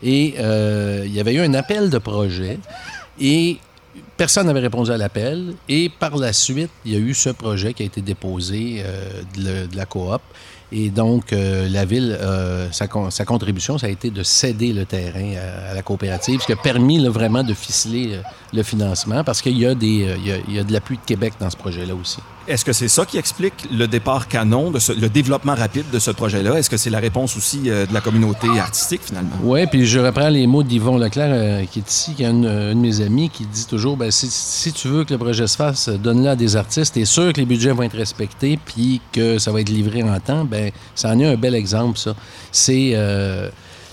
Et 0.03 0.35
euh, 0.41 1.05
il 1.07 1.15
y 1.15 1.21
avait 1.21 1.33
eu 1.35 1.41
un 1.41 1.55
appel 1.55 1.91
de 1.91 1.99
projet. 1.99 2.59
Et 3.21 3.59
personne 4.17 4.49
n'avait 4.49 4.61
répondu 4.61 4.91
à 4.91 4.97
l'appel. 4.97 5.55
Et 5.69 5.89
par 5.89 6.17
la 6.17 6.33
suite, 6.33 6.71
il 6.85 6.93
y 6.93 6.97
a 6.97 6.99
eu 6.99 7.15
ce 7.15 7.31
projet 7.31 7.73
qui 7.73 7.85
a 7.85 7.87
été 7.87 8.01
déposé 8.01 8.83
de, 9.37 9.67
de, 9.67 9.77
la 9.77 9.87
coop 9.87 10.21
et 10.71 10.91
donc, 10.91 11.33
euh, 11.33 11.67
la 11.69 11.87
ville, 11.87 12.17
euh, 12.21 12.69
sa, 12.73 12.87
sa, 13.09 13.25
contribution, 13.25 13.79
ça 13.79 13.87
a 13.87 13.91
été 13.91 14.11
de 14.11 14.23
céder 14.23 14.75
le 14.75 14.85
terrain 14.85 15.33
à, 15.71 15.75
la 15.75 15.83
coopérative, 15.83 16.43
ce 16.43 16.47
qui 16.47 16.53
a 16.53 16.57
permis 16.57 17.07
vraiment 17.09 17.43
de 17.43 17.55
ficeler 17.55 18.11
euh, 18.13 18.23
le 18.53 18.63
financement 18.63 19.25
parce 19.25 19.41
qu'il 19.41 19.59
y, 19.59 19.65
a 19.65 19.75
des, 19.75 20.15
il 20.47 20.55
y 20.55 20.59
a 20.59 20.65
de 20.65 20.73
l'appui 20.73 20.97
de 20.97 21.03
Québec 21.07 21.35
dans 21.41 21.49
ce 21.49 21.57
projet-là 21.57 21.95
aussi. 21.95 22.19
Est-ce 22.47 22.65
que 22.65 22.73
c'est 22.73 22.89
ça 22.89 23.05
qui 23.05 23.19
explique 23.19 23.69
le 23.71 23.87
départ 23.87 24.27
canon, 24.27 24.71
de 24.71 24.79
le 24.99 25.11
développement 25.11 25.55
rapide 25.55 25.85
de 25.93 25.99
ce 25.99 26.11
projet-là? 26.11 26.59
Est-ce 26.59 26.71
que 26.71 26.79
c'est 26.79 26.89
la 26.89 26.99
réponse 26.99 27.37
aussi 27.37 27.59
de 27.59 27.87
la 27.93 28.01
communauté 28.01 28.49
artistique, 28.59 29.03
finalement? 29.05 29.37
Oui, 29.43 29.67
puis 29.67 29.87
je 29.87 30.01
reprends 30.01 30.31
les 30.31 30.47
mots 30.47 30.63
d'Yvon 30.63 30.97
Leclerc, 30.97 31.69
qui 31.71 31.81
est 31.81 31.91
ici, 31.91 32.15
qui 32.15 32.23
est 32.23 32.27
un, 32.27 32.33
de 32.33 32.73
mes 32.73 33.03
amis, 33.03 33.29
qui 33.29 33.45
dit 33.45 33.67
toujours, 33.67 33.99
ben, 33.99 34.11
si, 34.11 34.29
si, 34.31 34.73
tu 34.73 34.89
veux 34.89 35.05
que 35.05 35.13
le 35.13 35.19
projet 35.19 35.47
se 35.47 35.57
fasse, 35.57 35.91
donne-le 35.91 36.31
à 36.31 36.37
des 36.37 36.57
artistes. 36.57 36.95
T'es 36.95 37.05
sûr 37.05 37.35
que 37.35 37.41
les 37.41 37.45
budgets 37.45 37.73
vont 37.73 37.83
être 37.83 37.99
respectés, 37.99 38.59
puis 38.65 39.03
que 39.13 39.39
ça 39.39 39.53
va 39.53 39.61
être 39.61 39.69
livré 39.69 40.03
en 40.03 40.19
temps. 40.19 40.47
Ben, 40.59 40.73
ça 40.97 41.11
en 41.11 41.19
est 41.21 41.27
un 41.27 41.37
bel 41.37 41.55
exemple, 41.55 41.99
ça. 41.99 42.15
C'est... 42.53 42.93
Euh, 42.95 43.49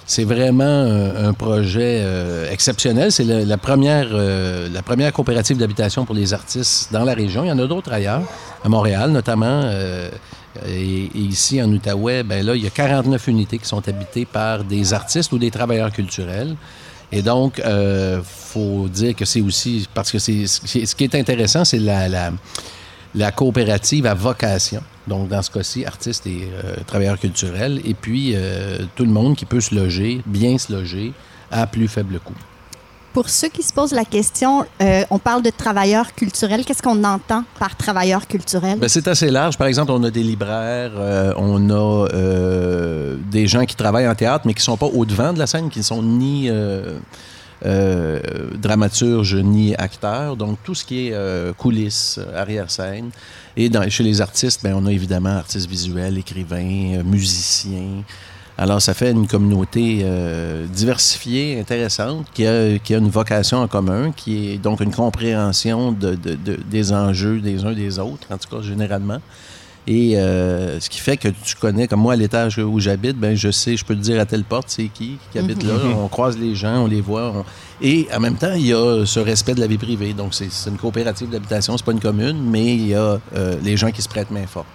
c'est 0.08 0.24
vraiment 0.24 0.64
un, 0.64 1.34
projet 1.34 2.02
euh, 2.04 2.52
exceptionnel. 2.52 3.12
C'est 3.12 3.24
la, 3.24 3.58
première, 3.58 4.10
euh, 4.12 4.70
la 4.72 4.84
première 4.84 5.12
coopérative 5.12 5.58
d'habitation 5.58 6.06
pour 6.06 6.14
les 6.14 6.32
artistes 6.32 6.94
dans 6.94 7.04
la 7.04 7.16
région. 7.16 7.44
Il 7.44 7.48
y 7.48 7.52
en 7.52 7.58
a 7.58 7.66
d'autres 7.66 7.92
ailleurs, 7.92 8.22
à 8.64 8.70
Montréal 8.70 9.10
notamment. 9.10 9.64
et, 10.68 11.10
ici, 11.16 11.60
en 11.60 11.72
Outaouais, 11.72 12.22
ben 12.22 12.46
là, 12.46 12.56
il 12.56 12.64
y 12.64 12.68
a 12.68 12.70
49 12.70 13.28
unités 13.30 13.58
qui 13.58 13.66
sont 13.66 13.82
habitées 13.90 14.26
par 14.26 14.64
des 14.64 14.94
artistes 14.94 15.32
ou 15.32 15.40
des 15.40 15.50
travailleurs 15.50 15.92
culturels. 15.92 16.56
Et 17.12 17.24
donc, 17.24 17.60
il 17.66 18.22
faut 18.24 18.88
dire 18.88 19.16
que 19.16 19.26
c'est 19.26 19.42
aussi... 19.42 19.88
Parce 19.92 20.12
que 20.12 20.20
c'est, 20.20 20.46
ce 20.46 20.96
qui 20.96 21.04
est 21.04 21.16
intéressant, 21.16 21.66
c'est 21.66 21.80
la, 21.80 22.08
la, 22.08 22.32
la 23.16 23.32
coopérative 23.32 24.06
à 24.06 24.14
vocation. 24.14 24.82
Donc, 25.08 25.30
dans 25.30 25.42
ce 25.42 25.52
cas-ci, 25.52 25.86
artistes 25.86 26.28
et 26.28 26.50
euh, 26.52 26.76
travailleurs 26.86 27.20
culturels. 27.20 27.80
Et 27.86 27.94
puis, 27.94 28.34
euh, 28.36 28.80
tout 28.96 29.06
le 29.06 29.12
monde 29.12 29.36
qui 29.36 29.46
peut 29.46 29.62
se 29.62 29.74
loger, 29.74 30.22
bien 30.26 30.58
se 30.58 30.74
loger, 30.74 31.14
à 31.52 31.68
plus 31.68 31.88
faible 31.88 32.20
coût. 32.20 32.34
Pour 33.14 33.30
ceux 33.30 33.48
qui 33.48 33.64
se 33.64 33.72
posent 33.72 33.94
la 33.94 34.04
question, 34.04 34.66
euh, 34.82 35.06
on 35.10 35.20
parle 35.20 35.42
de 35.42 35.50
travailleurs 35.50 36.14
culturels. 36.16 36.66
Qu'est-ce 36.66 36.82
qu'on 36.82 37.02
entend 37.06 37.46
par 37.58 37.78
travailleurs 37.78 38.28
culturels? 38.28 38.78
Ben, 38.78 38.90
c'est 38.90 39.08
assez 39.08 39.32
large. 39.32 39.58
Par 39.58 39.68
exemple, 39.68 39.92
on 39.94 40.04
a 40.04 40.12
des 40.12 40.24
libraires, 40.24 40.92
on 41.38 41.70
a 41.70 42.08
des 43.32 43.48
gens 43.48 43.64
qui 43.66 43.76
travaillent 43.76 44.10
en 44.10 44.16
théâtre, 44.16 44.46
mais 44.46 44.54
qui 44.54 44.60
ne 44.60 44.66
sont 44.66 44.78
pas 44.78 44.88
au-devant 44.88 45.32
de 45.32 45.40
la 45.40 45.48
scène, 45.48 45.70
qui 45.70 45.80
ne 45.80 45.84
sont 45.84 46.04
ni 46.04 46.50
euh, 47.66 48.20
dramaturge 48.58 49.36
ni 49.36 49.76
acteur. 49.76 50.36
Donc, 50.36 50.58
tout 50.64 50.76
ce 50.76 50.84
qui 50.84 51.08
est 51.08 51.14
euh, 51.14 51.54
coulisses, 51.54 52.20
arrière-scène. 52.36 53.10
Et 53.56 53.72
chez 53.90 54.04
les 54.04 54.22
artistes, 54.22 54.64
bien, 54.64 54.76
on 54.76 54.86
a 54.86 54.92
évidemment 54.92 55.30
artistes 55.30 55.70
visuels, 55.70 56.18
écrivains, 56.18 56.98
euh, 56.98 57.04
musiciens. 57.04 58.04
Alors, 58.58 58.82
ça 58.82 58.94
fait 58.94 59.12
une 59.12 59.28
communauté 59.28 60.06
diversifiée, 60.74 61.60
intéressante, 61.60 62.28
qui 62.34 62.48
a, 62.48 62.80
qui 62.80 62.96
a, 62.96 63.00
une 63.00 63.10
vocation 63.10 63.58
en 63.58 63.68
commun, 63.68 64.14
qui 64.16 64.52
est 64.52 64.58
donc 64.58 64.80
une 64.80 64.94
compréhension 64.94 65.92
de, 65.92 66.16
de, 66.16 66.58
des 66.72 66.94
enjeux 66.94 67.42
des 67.42 67.66
uns 67.66 67.74
des 67.74 68.00
autres, 68.00 68.28
en 68.32 68.38
tout 68.38 68.56
cas 68.56 68.62
généralement. 68.62 69.20
Et 69.88 70.18
euh, 70.18 70.80
ce 70.80 70.90
qui 70.90 71.00
fait 71.00 71.16
que 71.16 71.28
tu 71.28 71.56
connais, 71.56 71.88
comme 71.88 72.02
moi, 72.02 72.14
à 72.14 72.16
l'étage 72.16 72.58
où 72.58 72.80
j'habite, 72.80 73.18
ben 73.18 73.36
je 73.36 73.52
sais, 73.52 73.78
je 73.78 73.86
peux 73.86 73.96
te 73.96 74.02
dire 74.02 74.20
à 74.20 74.26
telle 74.26 74.44
porte, 74.44 74.70
c'est 74.70 74.88
qui 74.88 75.18
qui 75.32 75.38
habite 75.38 75.64
là. 75.64 75.76
Mhm. 75.76 75.94
On 75.98 76.08
croise 76.08 76.38
les 76.38 76.56
gens, 76.56 76.84
on 76.84 76.88
les 76.88 77.02
voit. 77.02 77.46
Et 77.82 78.08
en 78.16 78.20
même 78.20 78.36
temps, 78.36 78.54
il 78.54 78.66
y 78.66 78.74
a 78.74 79.06
ce 79.06 79.20
respect 79.20 79.54
de 79.54 79.60
la 79.60 79.68
vie 79.68 79.78
privée. 79.78 80.14
Donc, 80.14 80.34
c'est 80.34 80.50
une 80.68 80.78
coopérative 80.78 81.30
d'habitation, 81.30 81.78
c'est 81.78 81.86
pas 81.86 81.92
une 81.92 82.00
commune, 82.00 82.42
mais 82.50 82.76
il 82.76 82.88
y 82.88 82.96
a 82.96 83.20
euh, 83.36 83.56
les 83.64 83.78
gens 83.78 83.92
qui 83.92 84.02
se 84.02 84.10
prêtent 84.10 84.32
main 84.32 84.48
forte. 84.48 84.66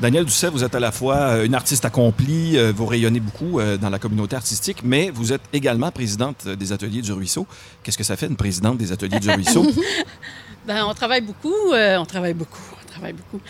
Daniel 0.00 0.24
Doucet, 0.24 0.48
vous 0.48 0.62
êtes 0.62 0.74
à 0.74 0.80
la 0.80 0.92
fois 0.92 1.16
euh, 1.16 1.44
une 1.44 1.54
artiste 1.54 1.84
accomplie, 1.84 2.56
vous 2.72 2.86
rayonnez 2.86 3.20
beaucoup 3.20 3.60
dans 3.80 3.90
la 3.90 3.98
communauté 4.00 4.34
artistique, 4.34 4.78
mais 4.82 5.10
vous 5.10 5.32
êtes 5.32 5.42
également 5.52 5.92
présidente 5.92 6.48
des 6.48 6.72
Ateliers 6.72 7.02
du 7.02 7.12
Ruisseau. 7.12 7.46
Qu'est-ce 7.84 7.98
que 7.98 8.04
ça 8.04 8.16
fait, 8.16 8.26
une 8.26 8.36
présidente 8.36 8.76
des 8.76 8.90
Ateliers 8.90 9.20
du 9.20 9.30
Ruisseau? 9.30 9.64
ben, 10.66 10.84
on 10.84 10.94
travaille 10.94 11.20
beaucoup, 11.20 11.54
on 11.72 12.04
travaille 12.04 12.34
beaucoup, 12.34 12.58
on 12.84 12.90
travaille 12.90 13.12
beaucoup. 13.12 13.40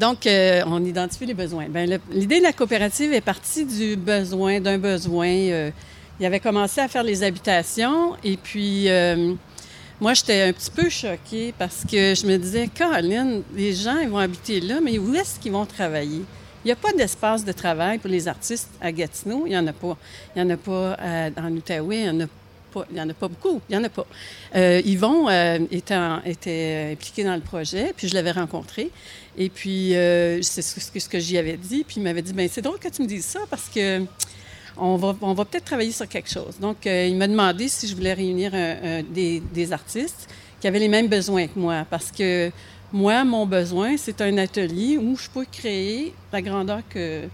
Donc, 0.00 0.26
euh, 0.26 0.62
on 0.66 0.82
identifie 0.82 1.26
les 1.26 1.34
besoins. 1.34 1.68
Bien, 1.68 1.84
l'idée 2.10 2.38
de 2.38 2.42
la 2.42 2.54
coopérative 2.54 3.12
est 3.12 3.20
partie 3.20 3.66
du 3.66 3.96
besoin, 3.96 4.58
d'un 4.58 4.78
besoin. 4.78 5.28
Euh, 5.28 5.70
il 6.18 6.24
avait 6.24 6.40
commencé 6.40 6.80
à 6.80 6.88
faire 6.88 7.02
les 7.02 7.22
habitations 7.22 8.16
et 8.24 8.38
puis 8.38 8.88
euh, 8.88 9.34
moi, 10.00 10.14
j'étais 10.14 10.40
un 10.40 10.52
petit 10.54 10.70
peu 10.70 10.88
choquée 10.88 11.52
parce 11.58 11.84
que 11.84 12.14
je 12.14 12.26
me 12.26 12.38
disais, 12.38 12.68
Caroline, 12.68 13.42
les 13.54 13.74
gens, 13.74 13.98
ils 13.98 14.08
vont 14.08 14.16
habiter 14.16 14.60
là, 14.60 14.80
mais 14.82 14.98
où 14.98 15.14
est-ce 15.14 15.38
qu'ils 15.38 15.52
vont 15.52 15.66
travailler? 15.66 16.22
Il 16.64 16.68
n'y 16.68 16.72
a 16.72 16.76
pas 16.76 16.92
d'espace 16.92 17.44
de 17.44 17.52
travail 17.52 17.98
pour 17.98 18.08
les 18.08 18.26
artistes 18.26 18.70
à 18.80 18.90
Gatineau. 18.92 19.42
Il 19.44 19.50
n'y 19.50 19.58
en 19.58 19.66
a 19.66 19.72
pas. 19.74 19.98
Il 20.34 20.42
n'y 20.42 20.50
en 20.50 20.54
a 20.54 20.56
pas 20.56 20.96
en 21.36 21.52
Outaouais. 21.52 21.98
Il 21.98 22.02
n'y 22.04 22.22
en 22.22 22.24
a 22.24 22.28
il 22.90 22.94
n'y 22.94 23.00
en 23.00 23.08
a 23.08 23.14
pas 23.14 23.28
beaucoup, 23.28 23.60
en 23.72 23.84
a 23.84 23.88
pas. 23.88 24.06
Euh, 24.56 24.82
Yvon 24.84 25.28
euh, 25.28 25.58
était, 25.70 25.98
était, 26.24 26.90
impliqué 26.92 27.24
dans 27.24 27.34
le 27.34 27.40
projet, 27.40 27.92
puis 27.96 28.08
je 28.08 28.14
l'avais 28.14 28.32
rencontré. 28.32 28.90
Et 29.36 29.48
puis, 29.48 29.94
euh, 29.94 30.42
c'est 30.42 30.62
ce 30.62 30.90
que, 30.90 31.00
ce 31.00 31.08
que 31.08 31.18
j'y 31.18 31.38
avais 31.38 31.56
dit. 31.56 31.84
Puis 31.84 31.96
il 31.98 32.02
m'avait 32.02 32.22
dit, 32.22 32.32
ben 32.32 32.48
c'est 32.50 32.62
drôle 32.62 32.78
que 32.78 32.88
tu 32.88 33.02
me 33.02 33.06
dises 33.06 33.24
ça 33.24 33.40
parce 33.48 33.68
que 33.68 34.04
on 34.76 34.96
va, 34.96 35.14
on 35.20 35.34
va 35.34 35.44
peut-être 35.44 35.64
travailler 35.64 35.92
sur 35.92 36.08
quelque 36.08 36.30
chose. 36.30 36.58
Donc, 36.60 36.86
il 36.86 37.16
m'a 37.16 37.28
demandé 37.28 37.68
si 37.68 37.86
je 37.86 37.94
voulais 37.94 38.14
réunir 38.14 38.52
des, 38.52 39.42
des, 39.52 39.72
artistes 39.72 40.28
qui 40.58 40.66
avaient 40.66 40.78
les 40.78 40.88
mêmes 40.88 41.08
besoins 41.08 41.48
que 41.48 41.58
moi. 41.58 41.84
Parce 41.90 42.10
que 42.10 42.50
moi, 42.92 43.24
mon 43.24 43.46
besoin, 43.46 43.96
c'est 43.98 44.20
un 44.22 44.38
atelier 44.38 44.96
où 44.96 45.16
je 45.16 45.28
peux 45.28 45.44
créer 45.44 46.14
la 46.32 46.40
grandeur 46.40 46.80
que, 46.88 47.28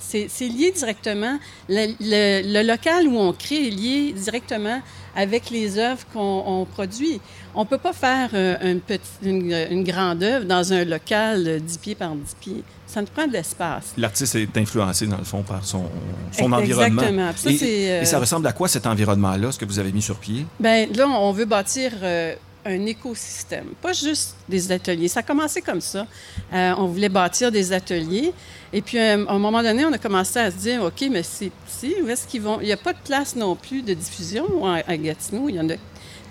c'est 0.00 0.48
lié 0.48 0.72
directement. 0.74 1.38
Le, 1.68 2.62
local 2.62 3.06
où 3.08 3.18
on 3.18 3.32
crée 3.32 3.68
est 3.68 3.70
lié 3.70 4.12
directement 4.12 4.80
avec 5.14 5.50
les 5.50 5.78
œuvres 5.78 6.04
qu'on 6.12 6.66
produit. 6.72 7.20
On 7.54 7.64
ne 7.64 7.68
peut 7.68 7.78
pas 7.78 7.92
faire 7.92 8.30
euh, 8.34 8.78
une, 9.22 9.52
une, 9.70 9.84
grande 9.84 10.22
œuvre 10.22 10.46
dans 10.46 10.72
un 10.72 10.84
local 10.84 11.60
10 11.60 11.78
pieds 11.78 11.94
par 11.94 12.14
10 12.14 12.36
pieds. 12.40 12.64
Ça 12.86 13.00
nous 13.00 13.08
prend 13.08 13.26
de 13.26 13.32
l'espace. 13.32 13.92
L'artiste 13.96 14.34
est 14.36 14.56
influencé, 14.56 15.06
dans 15.06 15.18
le 15.18 15.24
fond, 15.24 15.42
par 15.42 15.64
son, 15.64 15.84
son 16.32 16.52
environnement. 16.52 17.02
Exactement. 17.02 17.32
Ça, 17.36 17.50
et, 17.50 18.00
et, 18.02 18.04
ça 18.04 18.16
euh, 18.16 18.20
ressemble 18.20 18.46
à 18.46 18.52
quoi 18.52 18.68
cet 18.68 18.86
environnement-là, 18.86 19.52
ce 19.52 19.58
que 19.58 19.64
vous 19.64 19.78
avez 19.78 19.92
mis 19.92 20.02
sur 20.02 20.16
pied? 20.16 20.46
Bien, 20.58 20.86
là, 20.94 21.08
on 21.08 21.32
veut 21.32 21.44
bâtir 21.44 21.92
euh, 22.02 22.34
un 22.64 22.86
écosystème, 22.86 23.66
pas 23.80 23.92
juste 23.92 24.34
des 24.48 24.70
ateliers. 24.70 25.08
Ça 25.08 25.20
a 25.20 25.22
commencé 25.22 25.62
comme 25.62 25.80
ça. 25.80 26.06
Euh, 26.52 26.74
on 26.76 26.86
voulait 26.86 27.08
bâtir 27.08 27.50
des 27.50 27.72
ateliers. 27.72 28.32
Et 28.72 28.82
puis, 28.82 28.98
euh, 28.98 29.26
à 29.26 29.32
un 29.32 29.38
moment 29.38 29.62
donné, 29.62 29.84
on 29.84 29.92
a 29.92 29.98
commencé 29.98 30.38
à 30.38 30.50
se 30.50 30.56
dire, 30.56 30.82
OK, 30.82 31.04
mais 31.10 31.22
c'est 31.22 31.50
petit, 31.50 31.94
où 32.02 32.08
est-ce 32.08 32.26
qu'ils 32.26 32.42
vont... 32.42 32.60
Il 32.60 32.66
n'y 32.66 32.72
a 32.72 32.76
pas 32.76 32.92
de 32.92 32.98
place 33.04 33.34
non 33.34 33.56
plus 33.56 33.82
de 33.82 33.94
diffusion 33.94 34.66
à, 34.66 34.96
Gatineau. 34.96 35.48
Il 35.48 35.56
y 35.56 35.60
en 35.60 35.68
a 35.70 35.74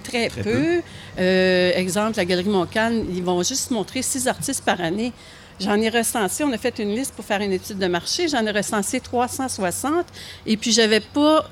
très, 0.03 0.29
peu. 0.29 0.81
Euh, 1.19 1.71
exemple, 1.75 2.17
la 2.17 2.25
Galerie 2.25 2.49
Montcalm, 2.49 3.05
ils 3.11 3.23
vont 3.23 3.41
juste 3.43 3.71
montrer 3.71 4.01
six 4.01 4.27
artistes 4.27 4.63
par 4.63 4.79
année. 4.81 5.11
J'en 5.59 5.75
ai 5.75 5.89
recensé, 5.89 6.43
on 6.43 6.51
a 6.53 6.57
fait 6.57 6.79
une 6.79 6.95
liste 6.95 7.13
pour 7.13 7.25
faire 7.25 7.41
une 7.41 7.51
étude 7.51 7.77
de 7.77 7.87
marché, 7.87 8.27
j'en 8.27 8.45
ai 8.45 8.51
recensé 8.51 8.99
360 8.99 10.05
et 10.45 10.55
puis 10.55 10.71
j'avais 10.71 11.01
pas 11.01 11.45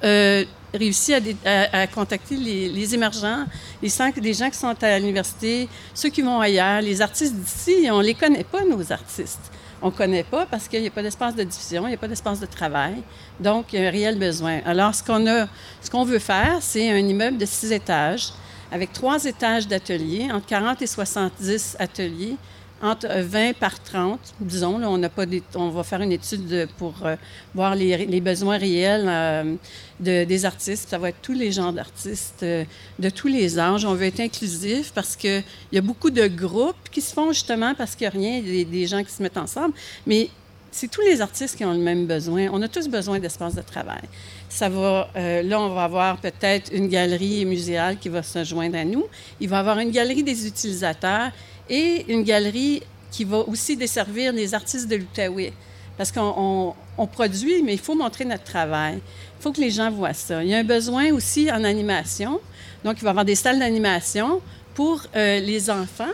réussi 0.73 1.13
à, 1.13 1.87
contacter 1.87 2.35
les, 2.35 2.93
émergents, 2.93 3.45
les 3.81 3.89
gens 3.89 4.49
qui 4.49 4.57
sont 4.57 4.75
à 4.81 4.99
l'université, 4.99 5.67
ceux 5.93 6.09
qui 6.09 6.21
vont 6.21 6.39
ailleurs, 6.39 6.81
les 6.81 7.01
artistes 7.01 7.35
d'ici, 7.35 7.87
on 7.91 7.99
ne 7.99 8.03
les 8.03 8.13
connaît 8.13 8.43
pas, 8.43 8.63
nos 8.63 8.91
artistes. 8.91 9.51
On 9.81 9.87
ne 9.87 9.91
connaît 9.91 10.23
pas 10.23 10.45
parce 10.45 10.67
qu'il 10.67 10.81
n'y 10.81 10.87
a 10.87 10.91
pas 10.91 11.03
d'espace 11.03 11.35
de 11.35 11.43
diffusion, 11.43 11.83
il 11.85 11.89
n'y 11.89 11.95
a 11.95 11.99
pas 11.99 12.07
d'espace 12.07 12.39
de 12.39 12.47
travail. 12.47 12.95
Donc, 13.39 13.73
il 13.73 13.79
y 13.79 13.85
a 13.85 13.87
un 13.87 13.91
réel 13.91 14.17
besoin. 14.17 14.59
Alors, 14.65 14.95
ce 14.95 15.03
qu'on 15.03 15.27
a, 15.27 15.47
ce 15.81 15.89
qu'on 15.91 16.03
veut 16.03 16.19
faire, 16.19 16.57
c'est 16.61 16.89
un 16.89 16.97
immeuble 16.97 17.37
de 17.37 17.45
six 17.45 17.71
étages 17.71 18.29
avec 18.71 18.91
trois 18.91 19.23
étages 19.25 19.67
d'ateliers, 19.67 20.29
entre 20.31 20.47
40 20.47 20.81
et 20.81 20.87
70 20.87 21.77
ateliers, 21.79 22.35
entre 22.81 23.07
20 23.07 23.53
par 23.53 23.81
30, 23.81 24.19
disons. 24.41 24.77
Là, 24.77 24.89
on, 24.89 25.01
pas 25.09 25.23
on 25.55 25.69
va 25.69 25.83
faire 25.83 26.01
une 26.01 26.11
étude 26.11 26.67
pour 26.77 26.93
euh, 27.05 27.15
voir 27.55 27.75
les, 27.75 28.21
besoins 28.21 28.57
réels 28.57 29.05
euh, 29.07 29.55
de, 29.99 30.23
des 30.25 30.45
artistes. 30.45 30.89
Ça 30.89 30.97
va 30.97 31.09
être 31.09 31.21
tous 31.21 31.33
les 31.33 31.51
genres 31.51 31.73
d'artistes, 31.73 32.43
euh, 32.43 32.63
de 32.99 33.09
tous 33.09 33.27
les 33.27 33.57
âges. 33.57 33.85
On 33.85 33.93
veut 33.93 34.05
être 34.05 34.19
inclusif 34.19 34.91
parce 34.93 35.15
qu'il 35.15 35.43
y 35.71 35.77
a 35.77 35.81
beaucoup 35.81 36.11
de 36.11 36.27
groupes 36.27 36.89
qui 36.91 37.01
se 37.01 37.13
font 37.13 37.31
justement 37.31 37.73
parce 37.73 37.95
qu'il 37.95 38.09
n'y 38.09 38.15
a 38.15 38.19
rien, 38.19 38.41
des, 38.41 38.65
des 38.65 38.85
gens 38.85 39.03
qui 39.03 39.11
se 39.11 39.23
mettent 39.23 39.37
ensemble. 39.37 39.73
Mais 40.05 40.29
c'est 40.69 40.91
tous 40.91 41.01
les 41.01 41.21
artistes 41.21 41.57
qui 41.57 41.65
ont 41.65 41.73
le 41.73 41.79
même 41.79 42.05
besoin. 42.05 42.49
On 42.51 42.61
a 42.61 42.67
tous 42.67 42.87
besoin 42.87 43.17
d'espace 43.17 43.55
de 43.55 43.61
travail. 43.61 44.03
Ça 44.49 44.69
va, 44.69 45.09
là, 45.15 45.59
on 45.59 45.73
va 45.73 45.85
avoir 45.85 46.17
peut-être 46.17 46.71
une 46.71 46.87
galerie 46.87 47.45
muséale 47.45 47.97
qui 47.97 48.09
va 48.09 48.21
se 48.21 48.43
joindre 48.43 48.77
à 48.77 48.85
nous. 48.85 49.05
Il 49.39 49.49
va 49.49 49.57
y 49.57 49.59
avoir 49.59 49.79
une 49.79 49.89
galerie 49.89 50.23
des 50.23 50.45
utilisateurs 50.45 51.31
et 51.69 52.05
une 52.11 52.23
galerie 52.23 52.83
qui 53.11 53.23
va 53.23 53.39
aussi 53.39 53.75
desservir 53.77 54.33
les 54.33 54.53
artistes 54.53 54.87
de 54.87 54.97
l'Outaouais. 54.97 55.53
Parce 55.97 56.11
qu'on 56.11 56.75
produit, 57.11 57.63
mais 57.63 57.73
il 57.73 57.79
faut 57.79 57.95
montrer 57.95 58.25
notre 58.25 58.43
travail. 58.43 58.95
Il 59.39 59.41
faut 59.41 59.51
que 59.51 59.61
les 59.61 59.71
gens 59.71 59.89
voient 59.89 60.13
ça. 60.13 60.43
Il 60.43 60.49
y 60.49 60.53
a 60.53 60.59
un 60.59 60.63
besoin 60.63 61.11
aussi 61.11 61.51
en 61.51 61.63
animation. 61.63 62.39
Donc, 62.83 62.97
il 62.97 63.03
va 63.03 63.09
y 63.09 63.09
avoir 63.09 63.25
des 63.25 63.35
salles 63.35 63.57
d'animation 63.57 64.41
pour 64.75 65.01
les 65.15 65.69
enfants. 65.71 66.13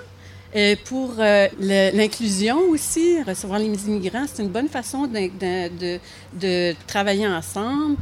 pour 0.85 1.15
l'inclusion 1.59 2.59
aussi, 2.69 3.21
recevoir 3.23 3.59
les 3.59 3.65
immigrants, 3.65 4.25
c'est 4.31 4.41
une 4.41 4.49
bonne 4.49 4.69
façon 4.69 5.07
de, 5.07 5.99
de 6.39 6.75
travailler 6.87 7.27
ensemble. 7.27 7.97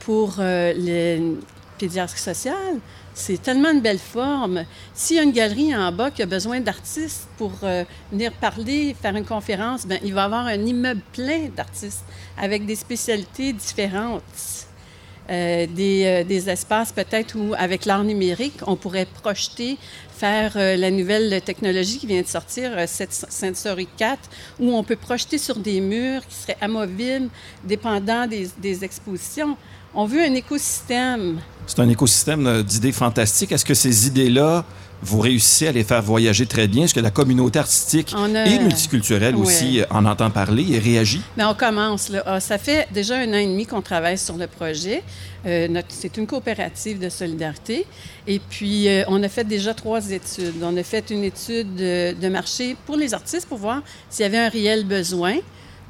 pour 0.00 0.34
les 0.40 1.22
pédiatrie 1.76 2.18
sociale, 2.18 2.80
c'est 3.16 3.42
tellement 3.42 3.70
une 3.70 3.80
belle 3.80 3.98
forme. 3.98 4.64
S'il 4.94 5.16
y 5.16 5.18
a 5.18 5.22
une 5.22 5.32
galerie 5.32 5.74
en 5.74 5.90
bas 5.90 6.10
qui 6.10 6.22
a 6.22 6.26
besoin 6.26 6.60
d'artistes 6.60 7.26
pour 7.38 7.52
euh, 7.62 7.82
venir 8.12 8.30
parler, 8.30 8.94
faire 9.00 9.16
une 9.16 9.24
conférence, 9.24 9.86
bien, 9.86 9.98
il 10.04 10.12
va 10.12 10.22
y 10.22 10.24
avoir 10.26 10.46
un 10.46 10.66
immeuble 10.66 11.00
plein 11.14 11.48
d'artistes 11.56 12.04
avec 12.38 12.66
des 12.66 12.76
spécialités 12.76 13.54
différentes. 13.54 14.22
Euh, 15.28 15.66
des, 15.66 16.04
euh, 16.04 16.24
des, 16.24 16.48
espaces 16.50 16.92
peut-être 16.92 17.36
où, 17.36 17.54
avec 17.58 17.86
l'art 17.86 18.04
numérique, 18.04 18.60
on 18.66 18.76
pourrait 18.76 19.06
projeter, 19.06 19.76
faire 20.12 20.52
la 20.54 20.90
nouvelle 20.90 21.42
technologie 21.42 21.98
qui 21.98 22.06
vient 22.06 22.22
de 22.22 22.26
sortir, 22.26 22.72
Sensory 22.86 23.88
4, 23.96 24.20
où 24.60 24.76
on 24.76 24.84
peut 24.84 24.96
projeter 24.96 25.36
sur 25.36 25.56
des 25.56 25.80
murs 25.80 26.24
qui 26.26 26.34
seraient 26.36 26.56
amovibles, 26.60 27.28
dépendant 27.64 28.26
des 28.26 28.84
expositions. 28.84 29.56
On 29.98 30.04
veut 30.04 30.20
un 30.20 30.34
écosystème. 30.34 31.40
C'est 31.66 31.80
un 31.80 31.88
écosystème 31.88 32.62
d'idées 32.62 32.92
fantastiques. 32.92 33.50
Est-ce 33.50 33.64
que 33.64 33.72
ces 33.72 34.06
idées-là, 34.06 34.66
vous 35.00 35.20
réussissez 35.20 35.68
à 35.68 35.72
les 35.72 35.84
faire 35.84 36.02
voyager 36.02 36.44
très 36.44 36.68
bien? 36.68 36.84
Est-ce 36.84 36.92
que 36.92 37.00
la 37.00 37.10
communauté 37.10 37.58
artistique 37.58 38.14
et 38.44 38.58
multiculturelle 38.58 39.34
aussi 39.36 39.80
en 39.88 40.04
entend 40.04 40.28
parler 40.28 40.66
et 40.70 40.78
réagit? 40.78 41.22
Mais 41.38 41.44
on 41.46 41.54
commence. 41.54 42.10
Là. 42.10 42.22
Ah, 42.26 42.40
ça 42.40 42.58
fait 42.58 42.86
déjà 42.92 43.16
un 43.16 43.28
an 43.30 43.38
et 43.38 43.46
demi 43.46 43.64
qu'on 43.64 43.80
travaille 43.80 44.18
sur 44.18 44.36
le 44.36 44.46
projet. 44.48 45.02
Euh, 45.46 45.80
c'est 45.88 46.18
une 46.18 46.26
coopérative 46.26 46.98
de 46.98 47.08
solidarité. 47.08 47.86
Et 48.26 48.38
puis, 48.38 48.88
euh, 48.88 49.02
on 49.08 49.22
a 49.22 49.30
fait 49.30 49.44
déjà 49.44 49.72
trois 49.72 50.10
études. 50.10 50.62
On 50.62 50.76
a 50.76 50.82
fait 50.82 51.08
une 51.08 51.24
étude 51.24 51.74
de 51.74 52.28
marché 52.28 52.76
pour 52.84 52.96
les 52.96 53.14
artistes 53.14 53.46
pour 53.48 53.56
voir 53.56 53.80
s'il 54.10 54.24
y 54.24 54.26
avait 54.26 54.44
un 54.44 54.50
réel 54.50 54.84
besoin. 54.84 55.36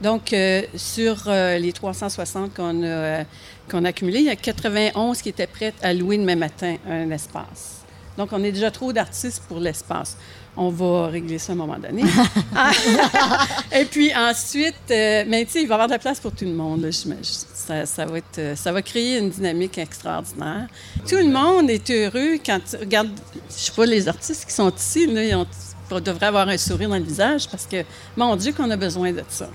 Donc, 0.00 0.32
euh, 0.32 0.62
sur 0.76 1.24
euh, 1.26 1.58
les 1.58 1.72
360 1.72 2.54
qu'on 2.54 2.82
a, 2.82 2.86
euh, 2.86 3.24
a 3.72 3.76
accumulés, 3.86 4.18
il 4.20 4.26
y 4.26 4.30
a 4.30 4.36
91 4.36 5.22
qui 5.22 5.30
étaient 5.30 5.46
prêts 5.46 5.72
à 5.82 5.94
louer 5.94 6.18
demain 6.18 6.36
matin 6.36 6.76
un 6.88 7.10
espace. 7.10 7.82
Donc, 8.18 8.30
on 8.32 8.42
est 8.44 8.52
déjà 8.52 8.70
trop 8.70 8.92
d'artistes 8.92 9.42
pour 9.48 9.58
l'espace. 9.58 10.16
On 10.58 10.70
va 10.70 11.08
régler 11.08 11.38
ça 11.38 11.52
à 11.52 11.54
un 11.54 11.58
moment 11.58 11.78
donné. 11.78 12.02
Et 13.78 13.84
puis 13.84 14.10
ensuite, 14.14 14.74
mais 14.88 15.44
tu 15.44 15.52
sais, 15.52 15.62
il 15.62 15.68
va 15.68 15.74
y 15.74 15.76
avoir 15.76 15.86
de 15.86 15.92
la 15.92 15.98
place 15.98 16.18
pour 16.18 16.32
tout 16.32 16.46
le 16.46 16.54
monde. 16.54 16.88
Ça, 16.90 17.84
ça, 17.84 18.06
va 18.06 18.16
être, 18.16 18.56
ça 18.56 18.72
va 18.72 18.80
créer 18.80 19.18
une 19.18 19.28
dynamique 19.28 19.76
extraordinaire. 19.76 20.66
Tout 21.06 21.16
le 21.16 21.28
monde 21.28 21.68
est 21.68 21.90
heureux 21.90 22.38
quand 22.44 22.58
tu 22.70 22.76
regardes, 22.76 23.10
je 23.50 23.54
sais 23.54 23.72
pas, 23.72 23.84
les 23.84 24.08
artistes 24.08 24.46
qui 24.46 24.54
sont 24.54 24.72
ici, 24.74 25.06
là, 25.06 25.22
ils 25.22 26.02
devraient 26.02 26.26
avoir 26.26 26.48
un 26.48 26.56
sourire 26.56 26.88
dans 26.88 26.96
le 26.96 27.04
visage 27.04 27.50
parce 27.50 27.66
que, 27.66 27.84
mon 28.16 28.34
Dieu, 28.34 28.54
qu'on 28.54 28.70
a 28.70 28.76
besoin 28.76 29.12
de 29.12 29.24
ça. 29.28 29.50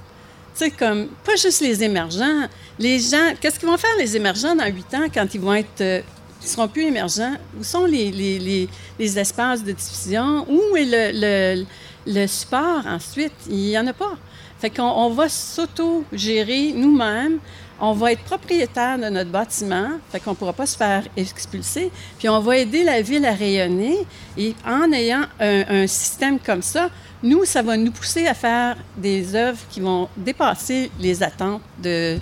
Tu 0.53 0.65
sais, 0.65 0.71
comme, 0.71 1.07
pas 1.23 1.35
juste 1.35 1.61
les 1.61 1.83
émergents. 1.83 2.47
Les 2.77 2.99
gens, 2.99 3.33
qu'est-ce 3.39 3.59
qu'ils 3.59 3.69
vont 3.69 3.77
faire, 3.77 3.95
les 3.97 4.15
émergents, 4.15 4.55
dans 4.55 4.65
huit 4.65 4.93
ans, 4.93 5.07
quand 5.13 5.33
ils 5.33 5.41
vont 5.41 5.53
être. 5.53 5.81
Euh, 5.81 6.01
ils 6.41 6.47
seront 6.47 6.67
plus 6.67 6.83
émergents? 6.83 7.35
Où 7.59 7.63
sont 7.63 7.85
les, 7.85 8.11
les, 8.11 8.67
les, 8.97 9.19
espaces 9.19 9.63
de 9.63 9.71
diffusion? 9.71 10.45
Où 10.49 10.75
est 10.75 11.13
le, 11.13 11.65
le, 12.07 12.27
support 12.27 12.85
ensuite? 12.87 13.33
Il 13.47 13.57
n'y 13.57 13.77
en 13.77 13.85
a 13.85 13.93
pas. 13.93 14.17
Fait 14.59 14.71
qu'on 14.71 14.83
on 14.83 15.09
va 15.09 15.29
s'auto-gérer 15.29 16.73
nous-mêmes. 16.75 17.39
On 17.83 17.93
va 17.93 18.11
être 18.11 18.23
propriétaire 18.23 18.99
de 18.99 19.09
notre 19.09 19.31
bâtiment, 19.31 19.89
fait 20.11 20.19
qu'on 20.19 20.31
ne 20.31 20.35
pourra 20.35 20.53
pas 20.53 20.67
se 20.67 20.77
faire 20.77 21.03
expulser. 21.17 21.91
Puis 22.19 22.29
on 22.29 22.39
va 22.39 22.57
aider 22.57 22.83
la 22.83 23.01
ville 23.01 23.25
à 23.25 23.33
rayonner. 23.33 23.97
Et 24.37 24.53
en 24.65 24.91
ayant 24.91 25.23
un, 25.39 25.87
système 25.87 26.39
comme 26.39 26.61
ça, 26.61 26.89
nous, 27.23 27.43
ça 27.43 27.63
va 27.63 27.77
nous 27.77 27.91
pousser 27.91 28.27
à 28.27 28.35
faire 28.35 28.77
des 28.95 29.35
œuvres 29.35 29.59
qui 29.69 29.79
vont 29.79 30.07
dépasser 30.15 30.91
les 30.99 31.23
attentes 31.23 31.61
de, 31.81 32.19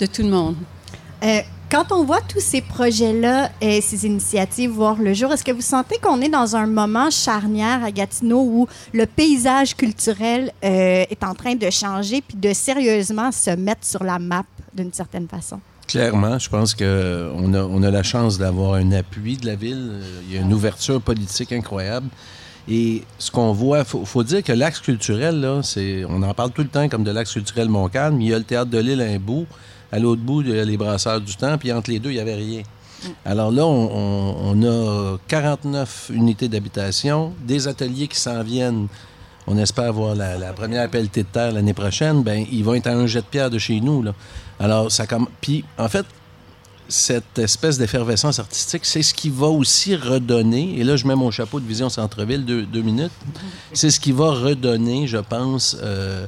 de 0.00 0.06
tout 0.06 0.22
le 0.22 0.30
monde. 0.30 0.56
Euh, 1.22 1.40
quand 1.70 1.92
on 1.92 2.04
voit 2.04 2.20
tous 2.20 2.40
ces 2.40 2.60
projets-là 2.60 3.50
et 3.60 3.80
ces 3.80 4.06
initiatives 4.06 4.70
voir 4.70 4.96
le 4.96 5.14
jour, 5.14 5.32
est-ce 5.32 5.44
que 5.44 5.52
vous 5.52 5.60
sentez 5.60 5.98
qu'on 5.98 6.20
est 6.20 6.28
dans 6.28 6.56
un 6.56 6.66
moment 6.66 7.10
charnière 7.10 7.82
à 7.84 7.90
Gatineau 7.90 8.42
où 8.42 8.68
le 8.92 9.06
paysage 9.06 9.74
culturel 9.74 10.52
euh, 10.64 11.04
est 11.08 11.24
en 11.24 11.34
train 11.34 11.54
de 11.54 11.68
changer 11.70 12.22
puis 12.26 12.36
de 12.36 12.52
sérieusement 12.52 13.32
se 13.32 13.50
mettre 13.50 13.84
sur 13.86 14.04
la 14.04 14.18
map 14.18 14.44
d'une 14.74 14.92
certaine 14.92 15.28
façon? 15.28 15.60
Clairement, 15.86 16.38
je 16.38 16.48
pense 16.48 16.74
qu'on 16.74 16.84
a, 17.54 17.62
on 17.62 17.82
a 17.82 17.90
la 17.90 18.02
chance 18.02 18.38
d'avoir 18.38 18.74
un 18.74 18.92
appui 18.92 19.36
de 19.36 19.46
la 19.46 19.54
ville. 19.54 20.00
Il 20.26 20.34
y 20.34 20.38
a 20.38 20.40
une 20.40 20.52
ouverture 20.52 21.00
politique 21.00 21.52
incroyable. 21.52 22.08
Et 22.68 23.02
ce 23.18 23.30
qu'on 23.30 23.52
voit, 23.52 23.80
il 23.80 24.06
faut, 24.06 24.22
dire 24.22 24.42
que 24.42 24.52
l'axe 24.52 24.80
culturel, 24.80 25.40
là, 25.40 25.62
c'est, 25.62 26.04
on 26.08 26.22
en 26.22 26.32
parle 26.32 26.50
tout 26.52 26.62
le 26.62 26.68
temps 26.68 26.88
comme 26.88 27.04
de 27.04 27.10
l'axe 27.10 27.32
culturel 27.32 27.68
Montcalm. 27.68 28.20
Il 28.20 28.28
y 28.28 28.34
a 28.34 28.38
le 28.38 28.44
théâtre 28.44 28.70
de 28.70 28.78
l'île 28.78 29.02
à. 29.02 29.46
À 29.94 30.00
l'autre 30.00 30.22
bout, 30.22 30.42
il 30.42 30.48
y 30.48 30.58
a 30.58 30.64
les 30.64 30.76
brasseurs 30.76 31.20
du 31.20 31.36
temps. 31.36 31.56
Puis 31.56 31.72
entre 31.72 31.88
les 31.88 32.00
deux, 32.00 32.10
il 32.10 32.14
n'y 32.14 32.20
avait 32.20 32.34
rien. 32.34 32.62
Mm. 33.04 33.08
Alors 33.24 33.52
là, 33.52 33.64
on, 33.64 34.62
a 34.64 35.18
49 35.28 36.10
unités 36.12 36.48
d'habitation, 36.48 37.32
des 37.46 37.68
ateliers 37.68 38.08
qui 38.08 38.18
s'en 38.18 38.42
viennent. 38.42 38.88
On 39.46 39.56
espère 39.56 39.84
avoir 39.84 40.16
la, 40.16 40.52
première 40.52 40.90
pelletée 40.90 41.22
de 41.22 41.28
terre 41.28 41.52
l'année 41.52 41.74
prochaine. 41.74 42.24
Ben, 42.24 42.44
ils 42.50 42.64
vont 42.64 42.74
être 42.74 42.88
à 42.88 42.92
un 42.92 43.06
jet 43.06 43.20
de 43.20 43.26
pierre 43.26 43.50
de 43.50 43.58
chez 43.58 43.80
nous. 43.80 44.02
Là. 44.02 44.14
Alors, 44.58 44.90
ça 44.90 45.06
comme. 45.06 45.28
Puis, 45.40 45.64
en 45.78 45.88
fait, 45.88 46.06
cette 46.88 47.38
espèce 47.38 47.78
d'effervescence 47.78 48.40
artistique, 48.40 48.84
c'est 48.84 49.02
ce 49.04 49.14
qui 49.14 49.30
va 49.30 49.46
aussi 49.46 49.94
redonner, 49.94 50.74
et 50.76 50.84
là 50.84 50.96
je 50.96 51.06
mets 51.06 51.14
mon 51.14 51.30
chapeau 51.30 51.58
de 51.58 51.66
vision 51.66 51.88
centre-ville, 51.88 52.44
deux, 52.44 52.82
minutes, 52.82 53.12
c'est 53.72 53.90
ce 53.90 53.98
qui 53.98 54.12
va 54.12 54.32
redonner, 54.32 55.06
je 55.06 55.16
pense, 55.16 55.78
euh, 55.82 56.26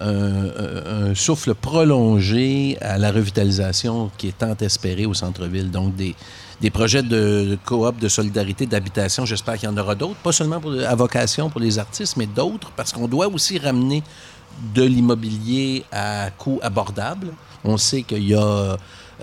un, 0.00 1.14
souffle 1.14 1.54
prolongé 1.54 2.78
à 2.80 2.98
la 2.98 3.12
revitalisation 3.12 4.10
qui 4.16 4.28
est 4.28 4.38
tant 4.38 4.56
espérée 4.60 5.06
au 5.06 5.14
centre-ville. 5.14 5.70
Donc 5.70 5.96
des, 5.96 6.14
des 6.60 6.70
projets 6.70 7.02
de, 7.02 7.58
coop, 7.64 7.98
de 7.98 8.08
solidarité, 8.08 8.66
d'habitation, 8.66 9.24
j'espère 9.24 9.54
qu'il 9.58 9.68
y 9.68 9.72
en 9.72 9.76
aura 9.76 9.94
d'autres, 9.94 10.16
pas 10.16 10.32
seulement 10.32 10.60
à 10.86 10.94
vocation 10.94 11.50
pour 11.50 11.60
les 11.60 11.78
artistes, 11.78 12.16
mais 12.16 12.26
d'autres, 12.26 12.70
parce 12.76 12.92
qu'on 12.92 13.08
doit 13.08 13.28
aussi 13.28 13.58
ramener 13.58 14.02
de 14.74 14.82
l'immobilier 14.82 15.84
à 15.92 16.30
coût 16.36 16.58
abordable. 16.62 17.28
On 17.64 17.76
sait 17.76 18.02
qu'il 18.02 18.26
y 18.26 18.34
a 18.34 18.76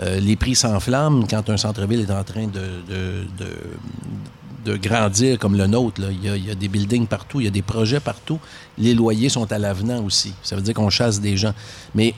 euh, 0.03 0.19
les 0.19 0.35
prix 0.35 0.55
s'enflamment 0.55 1.25
quand 1.27 1.49
un 1.49 1.57
centre-ville 1.57 2.01
est 2.01 2.11
en 2.11 2.23
train 2.23 2.47
de, 2.47 2.61
grandir 4.75 5.39
comme 5.39 5.56
le 5.56 5.67
nôtre. 5.67 6.01
Il, 6.10 6.45
y 6.45 6.51
a, 6.51 6.56
des 6.56 6.67
buildings 6.67 7.08
partout, 7.08 7.39
il 7.39 7.45
y 7.45 7.47
a 7.47 7.51
des 7.51 7.62
projets 7.62 7.99
partout. 7.99 8.39
Les 8.77 8.93
loyers 8.93 9.30
sont 9.30 9.51
à 9.51 9.58
l'avenant 9.58 10.03
aussi. 10.03 10.34
Ça 10.43 10.56
veut 10.56 10.62
dire 10.62 10.73
qu'on 10.73 10.89
chasse 10.89 11.19
des 11.19 11.38
gens. 11.38 11.53
Mais 11.95 12.13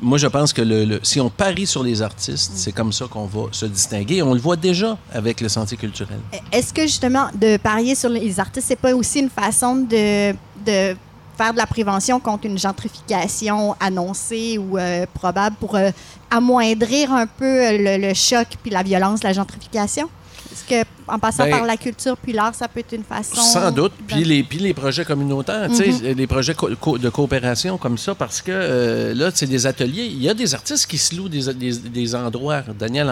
moi, 0.00 0.18
je 0.18 0.26
pense 0.26 0.52
que 0.52 0.62
le, 0.62 1.00
si 1.02 1.20
on 1.20 1.30
parie 1.30 1.66
sur 1.66 1.82
les 1.82 2.02
artistes, 2.02 2.52
c'est 2.54 2.72
comme 2.72 2.92
ça 2.92 3.06
qu'on 3.06 3.26
va 3.26 3.44
se 3.52 3.66
distinguer. 3.66 4.22
On 4.22 4.34
le 4.34 4.40
voit 4.40 4.56
déjà 4.56 4.98
avec 5.12 5.40
le 5.40 5.48
sentier 5.48 5.76
culturel. 5.76 6.18
Est-ce 6.52 6.72
que 6.72 6.82
justement, 6.82 7.28
de 7.34 7.56
parier 7.56 7.94
sur 7.94 8.10
les 8.10 8.38
artistes, 8.38 8.68
c'est 8.68 8.76
pas 8.76 8.94
aussi 8.94 9.20
une 9.20 9.30
façon 9.30 9.76
de, 9.76 10.32
de 10.64 10.94
faire 11.36 11.52
de 11.52 11.58
la 11.58 11.66
prévention 11.66 12.20
contre 12.20 12.46
une 12.46 12.58
gentrification 12.58 13.74
annoncée 13.80 14.58
ou 14.58 14.78
euh, 14.78 15.06
probable 15.14 15.56
pour 15.58 15.76
euh, 15.76 15.90
amoindrir 16.30 17.12
un 17.12 17.26
peu 17.26 17.44
euh, 17.44 17.98
le, 17.98 18.14
choc 18.14 18.48
puis 18.62 18.70
la 18.70 18.82
violence 18.82 19.20
de 19.20 19.26
la 19.26 19.32
gentrification? 19.32 20.08
Est-ce 20.50 20.84
qu'en 21.06 21.18
passant 21.18 21.44
ben, 21.44 21.50
par 21.50 21.66
la 21.66 21.76
culture 21.76 22.16
puis 22.16 22.32
l'art, 22.32 22.54
ça 22.54 22.68
peut 22.68 22.80
être 22.80 22.92
une 22.92 23.04
façon. 23.04 23.40
Sans 23.40 23.70
doute. 23.70 23.92
Puis 24.06 24.24
les, 24.24 24.42
puis 24.42 24.58
les 24.58 24.74
projets 24.74 25.04
communautaires, 25.04 25.68
mm-hmm. 25.68 26.14
les 26.14 26.26
projets 26.26 26.54
de 26.54 27.08
coopération 27.08 27.78
comme 27.78 27.98
ça, 27.98 28.14
parce 28.14 28.42
que 28.42 29.12
là, 29.14 29.30
c'est 29.34 29.46
des 29.46 29.66
ateliers. 29.66 30.06
Il 30.06 30.22
y 30.22 30.28
a 30.28 30.34
des 30.34 30.54
artistes 30.54 30.86
qui 30.86 30.98
se 30.98 31.14
louent 31.14 31.28
des, 31.28 31.52
des, 31.52 32.14
endroits. 32.14 32.62
Daniel, 32.78 33.06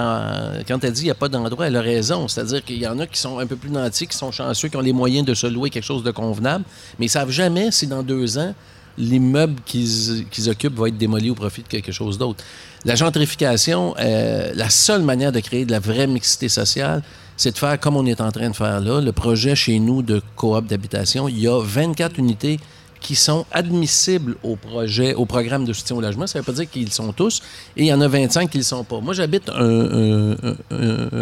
quand 0.66 0.82
elle 0.82 0.92
dit 0.92 1.00
qu'il 1.00 1.04
n'y 1.04 1.10
a 1.10 1.14
pas 1.14 1.28
d'endroit, 1.28 1.66
elle 1.66 1.76
a 1.76 1.82
raison. 1.82 2.28
C'est-à-dire 2.28 2.64
qu'il 2.64 2.78
y 2.78 2.86
en 2.86 2.98
a 2.98 3.06
qui 3.06 3.18
sont 3.18 3.38
un 3.38 3.46
peu 3.46 3.56
plus 3.56 3.70
nantis, 3.70 4.06
qui 4.06 4.16
sont 4.16 4.32
chanceux, 4.32 4.68
qui 4.68 4.76
ont 4.76 4.80
les 4.80 4.92
moyens 4.92 5.26
de 5.26 5.34
se 5.34 5.46
louer 5.46 5.70
quelque 5.70 5.84
chose 5.84 6.02
de 6.02 6.10
convenable, 6.10 6.64
mais 6.98 7.06
ils 7.06 7.08
ne 7.08 7.12
savent 7.12 7.30
jamais 7.30 7.70
si 7.70 7.86
dans 7.86 8.02
deux 8.02 8.38
ans, 8.38 8.54
l'immeuble 8.98 9.60
qu'ils 9.64 10.48
occupent 10.48 10.78
va 10.78 10.88
être 10.88 10.98
démoli 10.98 11.30
au 11.30 11.34
profit 11.34 11.62
de 11.62 11.68
quelque 11.68 11.92
chose 11.92 12.18
d'autre. 12.18 12.44
La 12.86 12.94
gentrification, 12.94 13.94
euh, 13.98 14.52
la 14.54 14.70
seule 14.70 15.02
manière 15.02 15.32
de 15.32 15.40
créer 15.40 15.66
de 15.66 15.70
la 15.70 15.80
vraie 15.80 16.06
mixité 16.06 16.48
sociale, 16.48 17.02
c'est 17.36 17.52
de 17.52 17.58
faire 17.58 17.78
comme 17.78 17.96
on 17.96 18.06
est 18.06 18.20
en 18.20 18.32
train 18.32 18.48
de 18.48 18.56
faire 18.56 18.80
là. 18.80 19.00
Le 19.00 19.12
projet 19.12 19.54
chez 19.54 19.78
nous 19.78 20.02
de 20.02 20.22
coop 20.36 20.66
d'habitation, 20.66 21.28
il 21.28 21.38
y 21.40 21.46
a 21.46 21.60
24 21.60 22.18
unités 22.18 22.58
qui 23.00 23.14
sont 23.14 23.46
admissibles 23.52 24.36
au 24.42 24.56
projet, 24.56 25.14
au 25.14 25.24
programme 25.26 25.64
de 25.64 25.72
soutien 25.72 25.96
au 25.96 26.00
logement. 26.00 26.26
Ça 26.26 26.38
ne 26.38 26.42
veut 26.42 26.52
pas 26.52 26.58
dire 26.58 26.70
qu'ils 26.70 26.92
sont 26.92 27.12
tous, 27.12 27.42
et 27.76 27.82
il 27.82 27.86
y 27.86 27.92
en 27.92 28.00
a 28.00 28.08
25 28.08 28.50
qui 28.50 28.58
ne 28.58 28.62
le 28.62 28.66
sont 28.66 28.84
pas. 28.84 29.00
Moi, 29.00 29.14
j'habite 29.14 29.50
un, 29.50 30.36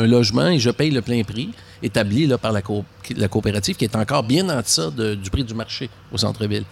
logement 0.06 0.48
et 0.48 0.58
je 0.58 0.70
paye 0.70 0.90
le 0.90 1.02
plein 1.02 1.22
prix 1.22 1.50
établi 1.82 2.26
là, 2.26 2.38
par 2.38 2.52
la, 2.52 2.62
la, 3.16 3.28
coopérative 3.28 3.76
qui 3.76 3.84
est 3.84 3.96
encore 3.96 4.24
bien 4.24 4.48
en 4.48 4.60
deçà 4.60 4.90
du 4.90 5.30
prix 5.30 5.44
du 5.44 5.54
marché 5.54 5.88
au 6.12 6.18
centre-ville. 6.18 6.64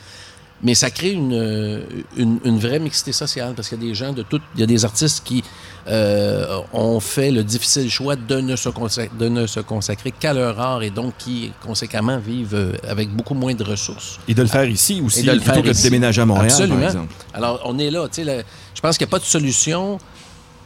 Mais 0.63 0.75
ça 0.75 0.91
crée 0.91 1.11
une, 1.13 1.83
une, 2.17 2.39
une 2.45 2.59
vraie 2.59 2.79
mixité 2.79 3.13
sociale 3.13 3.53
parce 3.55 3.69
qu'il 3.69 3.79
y 3.81 3.85
a 3.85 3.89
des 3.89 3.95
gens 3.95 4.13
de 4.15 4.23
tout. 4.23 4.41
Il 4.55 4.61
y 4.61 4.63
a 4.63 4.67
des 4.67 4.85
artistes 4.87 5.23
qui 5.23 5.45
euh, 5.87 6.61
ont 6.73 6.99
fait 6.99 7.31
le 7.31 7.45
difficile 7.45 7.91
choix 7.91 8.17
de 8.17 8.41
ne 8.41 8.57
se 8.57 8.71
consacrer, 8.71 9.11
de 9.19 9.29
ne 9.29 9.47
se 9.47 9.61
consacrer 9.61 10.13
qu'à 10.13 10.33
leur 10.33 10.59
art 10.59 10.83
et 10.83 10.91
donc 10.91 11.13
qui, 11.19 11.53
conséquemment, 11.63 12.19
vivent 12.19 12.55
euh, 12.55 12.73
avec 12.89 13.11
beaucoup 13.11 13.35
moins 13.35 13.55
de 13.55 13.63
ressources. 13.65 14.19
Et 14.29 14.35
de 14.35 14.41
le 14.43 14.49
faire 14.49 14.65
ici 14.69 15.03
aussi, 15.05 15.23
de 15.23 15.33
le 15.33 15.37
plutôt 15.39 15.53
faire 15.53 15.63
que 15.63 15.69
de 15.69 15.73
ici. 15.73 15.83
déménager 15.85 16.23
à 16.23 16.27
Montréal, 16.27 16.47
Absolument. 16.51 16.77
par 16.79 16.87
exemple. 16.87 17.15
Alors, 17.35 17.61
on 17.67 17.79
est 17.79 17.91
là. 17.91 18.09
tu 18.11 18.25
sais, 18.25 18.45
Je 18.75 18.81
pense 18.81 18.97
qu'il 18.97 19.07
n'y 19.07 19.11
a 19.11 19.13
pas 19.13 19.19
de 19.19 19.25
solution. 19.25 19.99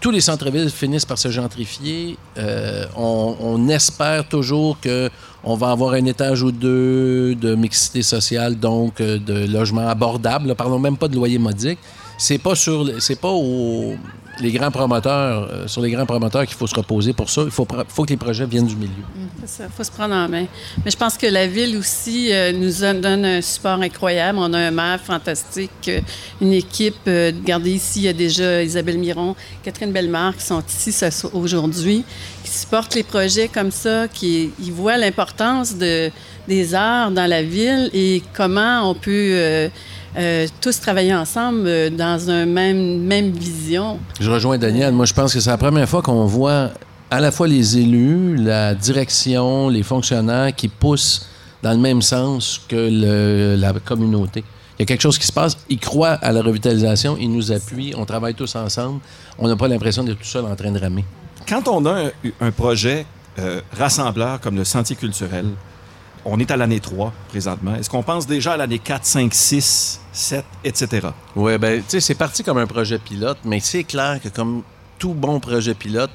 Tous 0.00 0.11
les 0.12 0.20
centres-villes 0.22 0.70
finissent 0.70 1.05
par 1.05 1.18
se 1.18 1.31
gentrifier. 1.31 2.16
Euh, 2.38 2.87
on, 2.96 3.37
on 3.40 3.68
espère 3.68 4.26
toujours 4.29 4.81
que 4.81 5.11
on 5.42 5.55
va 5.55 5.70
avoir 5.70 5.94
un 5.94 6.05
étage 6.05 6.42
ou 6.42 6.53
deux 6.53 7.35
de 7.35 7.55
mixité 7.55 8.03
sociale, 8.03 8.59
donc 8.59 9.00
euh, 9.00 9.18
de 9.18 9.46
logements 9.50 9.88
abordables. 9.88 10.55
Parlons 10.55 10.79
même 10.79 10.96
pas 10.96 11.09
de 11.09 11.16
loyer 11.16 11.38
modique. 11.38 11.79
C'est 12.18 12.38
pas 12.38 12.55
sur, 12.55 12.87
pas 13.20 13.31
aux 13.31 13.94
les 14.40 14.53
grands 14.53 14.70
promoteurs, 14.70 15.48
euh, 15.50 15.66
sur 15.66 15.83
les 15.83 15.90
grands 15.90 16.07
promoteurs 16.07 16.46
qu'il 16.46 16.57
faut 16.57 16.66
se 16.66 16.74
reposer 16.74 17.12
pour 17.12 17.29
ça. 17.29 17.42
Il 17.44 17.50
faut, 17.50 17.64
que 17.64 18.11
les 18.11 18.16
projets 18.16 18.46
viennent 18.46 18.66
du 18.66 18.76
milieu. 18.76 18.90
Il 19.42 19.68
faut 19.76 19.85
se 19.85 19.90
prendre 19.90 20.14
en 20.14 20.29
main. 20.29 20.46
Mais 20.85 20.90
je 20.90 20.96
pense 20.96 21.16
que 21.16 21.26
la 21.26 21.46
ville 21.46 21.76
aussi 21.76 22.33
euh, 22.33 22.53
nous 22.53 23.00
donne 23.00 23.24
un 23.24 23.42
support 23.42 23.81
incroyable. 23.81 24.38
On 24.38 24.53
a 24.53 24.59
un 24.59 24.70
maire 24.70 25.00
fantastique, 25.00 25.90
une 26.40 26.53
équipe. 26.53 27.07
regardez 27.07 27.72
ici, 27.72 28.00
il 28.00 28.05
y 28.05 28.09
a 28.09 28.12
déjà 28.12 28.62
Isabelle 28.62 28.98
Miron, 28.98 29.35
Catherine 29.62 29.92
Bellemare 29.92 30.37
qui 30.37 30.44
sont 30.44 30.62
ici 30.66 30.94
aujourd'hui, 31.33 32.05
qui 32.50 32.58
supportent 32.58 32.96
les 32.96 33.04
projets 33.04 33.48
comme 33.48 33.70
ça, 33.70 34.08
qui 34.08 34.50
ils 34.60 34.72
voient 34.72 34.98
l'importance 34.98 35.76
de, 35.76 36.10
des 36.48 36.74
arts 36.74 37.12
dans 37.12 37.26
la 37.26 37.42
ville 37.42 37.90
et 37.92 38.22
comment 38.34 38.90
on 38.90 38.94
peut 38.94 39.10
euh, 39.34 39.68
euh, 40.18 40.46
tous 40.60 40.80
travailler 40.80 41.14
ensemble 41.14 41.62
euh, 41.66 41.90
dans 41.90 42.28
une 42.28 42.52
même, 42.52 43.02
même 43.02 43.30
vision. 43.30 44.00
Je 44.18 44.28
rejoins 44.28 44.58
Daniel. 44.58 44.92
Moi, 44.92 45.06
je 45.06 45.14
pense 45.14 45.32
que 45.32 45.38
c'est 45.38 45.50
la 45.50 45.58
première 45.58 45.88
fois 45.88 46.02
qu'on 46.02 46.26
voit 46.26 46.70
à 47.08 47.20
la 47.20 47.30
fois 47.30 47.46
les 47.46 47.78
élus, 47.78 48.34
la 48.36 48.74
direction, 48.74 49.68
les 49.68 49.84
fonctionnaires 49.84 50.54
qui 50.54 50.66
poussent 50.66 51.28
dans 51.62 51.72
le 51.72 51.78
même 51.78 52.02
sens 52.02 52.60
que 52.68 53.56
la 53.56 53.72
communauté. 53.74 54.42
Il 54.78 54.82
y 54.82 54.84
a 54.84 54.86
quelque 54.86 55.02
chose 55.02 55.18
qui 55.18 55.26
se 55.26 55.32
passe. 55.32 55.56
Ils 55.68 55.78
croient 55.78 56.18
à 56.22 56.32
la 56.32 56.42
revitalisation, 56.42 57.16
ils 57.20 57.30
nous 57.30 57.52
appuient, 57.52 57.94
on 57.96 58.06
travaille 58.06 58.34
tous 58.34 58.56
ensemble. 58.56 59.00
On 59.38 59.46
n'a 59.46 59.56
pas 59.56 59.68
l'impression 59.68 60.02
d'être 60.02 60.18
tout 60.18 60.24
seul 60.24 60.44
en 60.46 60.56
train 60.56 60.72
de 60.72 60.78
ramer. 60.78 61.04
Quand 61.50 61.66
on 61.66 61.84
a 61.84 62.10
un, 62.40 62.52
projet 62.52 63.04
euh, 63.40 63.60
rassembleur 63.76 64.40
comme 64.40 64.54
le 64.54 64.62
Sentier 64.62 64.94
culturel, 64.94 65.46
on 66.24 66.38
est 66.38 66.48
à 66.52 66.56
l'année 66.56 66.78
3 66.78 67.12
présentement. 67.28 67.74
Est-ce 67.74 67.90
qu'on 67.90 68.04
pense 68.04 68.24
déjà 68.24 68.52
à 68.52 68.56
l'année 68.56 68.78
4, 68.78 69.04
5, 69.04 69.34
6, 69.34 70.00
7, 70.12 70.44
etc.? 70.62 71.08
Oui, 71.34 71.58
ben, 71.58 71.80
tu 71.80 71.86
sais, 71.88 72.00
c'est 72.00 72.14
parti 72.14 72.44
comme 72.44 72.58
un 72.58 72.68
projet 72.68 73.00
pilote, 73.00 73.38
mais 73.44 73.58
c'est 73.58 73.82
clair 73.82 74.20
que 74.22 74.28
comme 74.28 74.62
tout 75.00 75.12
bon 75.12 75.40
projet 75.40 75.74
pilote, 75.74 76.12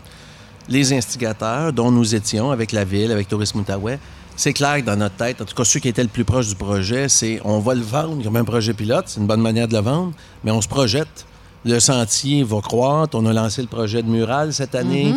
les 0.69 0.93
instigateurs, 0.93 1.73
dont 1.73 1.91
nous 1.91 2.15
étions 2.15 2.51
avec 2.51 2.71
la 2.71 2.85
ville, 2.85 3.11
avec 3.11 3.27
Tourisme 3.27 3.59
Outaouais, 3.59 3.99
c'est 4.37 4.53
clair 4.53 4.77
que 4.77 4.85
dans 4.85 4.95
notre 4.95 5.15
tête, 5.15 5.41
en 5.41 5.45
tout 5.45 5.55
cas 5.55 5.65
ceux 5.65 5.81
qui 5.81 5.89
étaient 5.89 6.03
le 6.03 6.07
plus 6.07 6.23
proches 6.23 6.47
du 6.47 6.55
projet, 6.55 7.09
c'est 7.09 7.41
on 7.43 7.59
va 7.59 7.73
le 7.73 7.81
vendre 7.81 8.23
comme 8.23 8.37
un 8.37 8.45
projet 8.45 8.73
pilote, 8.73 9.03
c'est 9.07 9.19
une 9.19 9.27
bonne 9.27 9.41
manière 9.41 9.67
de 9.67 9.73
le 9.73 9.81
vendre, 9.81 10.13
mais 10.45 10.51
on 10.51 10.61
se 10.61 10.69
projette. 10.69 11.25
Le 11.67 11.79
sentier 11.79 12.43
va 12.43 12.61
croître. 12.61 13.17
On 13.17 13.25
a 13.25 13.33
lancé 13.33 13.61
le 13.61 13.67
projet 13.67 14.03
de 14.03 14.07
mural 14.07 14.53
cette 14.53 14.75
année. 14.75 15.11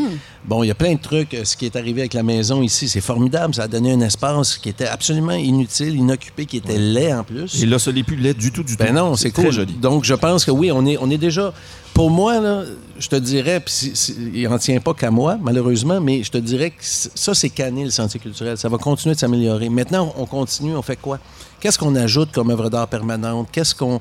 Bon, 0.46 0.62
il 0.62 0.68
y 0.68 0.70
a 0.70 0.74
plein 0.74 0.94
de 0.94 0.98
trucs. 1.00 1.36
Ce 1.44 1.54
qui 1.58 1.66
est 1.66 1.76
arrivé 1.76 2.00
avec 2.00 2.14
la 2.14 2.22
maison 2.22 2.62
ici, 2.62 2.88
c'est 2.88 3.02
formidable. 3.02 3.54
Ça 3.54 3.64
a 3.64 3.68
donné 3.68 3.92
un 3.92 4.00
espace 4.00 4.56
qui 4.56 4.70
était 4.70 4.86
absolument 4.86 5.32
inutile, 5.34 5.94
inoccupé, 5.94 6.46
qui 6.46 6.56
était 6.56 6.78
laid 6.78 7.12
en 7.12 7.22
plus. 7.22 7.62
Et 7.62 7.66
là, 7.66 7.78
ce 7.78 7.90
n'est 7.90 8.02
plus 8.02 8.16
laid 8.16 8.32
du 8.32 8.50
tout, 8.50 8.62
du 8.62 8.76
tout. 8.76 8.82
Ben 8.82 8.94
non, 8.94 9.14
c'est 9.14 9.30
très 9.30 9.44
cool. 9.44 9.52
joli. 9.52 9.74
Donc, 9.74 10.04
je 10.04 10.14
pense 10.14 10.46
que 10.46 10.50
oui, 10.50 10.72
on 10.72 10.86
est, 10.86 10.96
on 10.98 11.10
est 11.10 11.18
déjà. 11.18 11.52
Pour 11.92 12.10
moi, 12.10 12.40
là, 12.40 12.62
je 12.98 13.08
te 13.08 13.16
dirais, 13.16 13.60
puis 13.60 13.74
si- 13.74 13.90
si- 13.96 14.16
il 14.32 14.48
n'en 14.48 14.56
tient 14.56 14.80
pas 14.80 14.94
qu'à 14.94 15.10
moi, 15.10 15.36
malheureusement, 15.42 16.00
mais 16.00 16.22
je 16.22 16.30
te 16.30 16.38
dirais 16.38 16.70
que 16.70 16.76
ça, 16.80 17.34
c'est 17.34 17.50
canné, 17.50 17.84
le 17.84 17.90
sentier 17.90 18.20
culturel. 18.20 18.56
Ça 18.56 18.68
va 18.70 18.78
continuer 18.78 19.14
de 19.16 19.20
s'améliorer. 19.20 19.68
Maintenant, 19.68 20.14
on 20.16 20.24
continue, 20.24 20.74
on 20.76 20.82
fait 20.82 20.96
quoi? 20.96 21.18
Qu'est-ce 21.60 21.78
qu'on 21.78 21.94
ajoute 21.96 22.30
comme 22.32 22.50
œuvre 22.50 22.70
d'art 22.70 22.88
permanente? 22.88 23.48
Qu'est-ce 23.52 23.74
qu'on. 23.74 24.00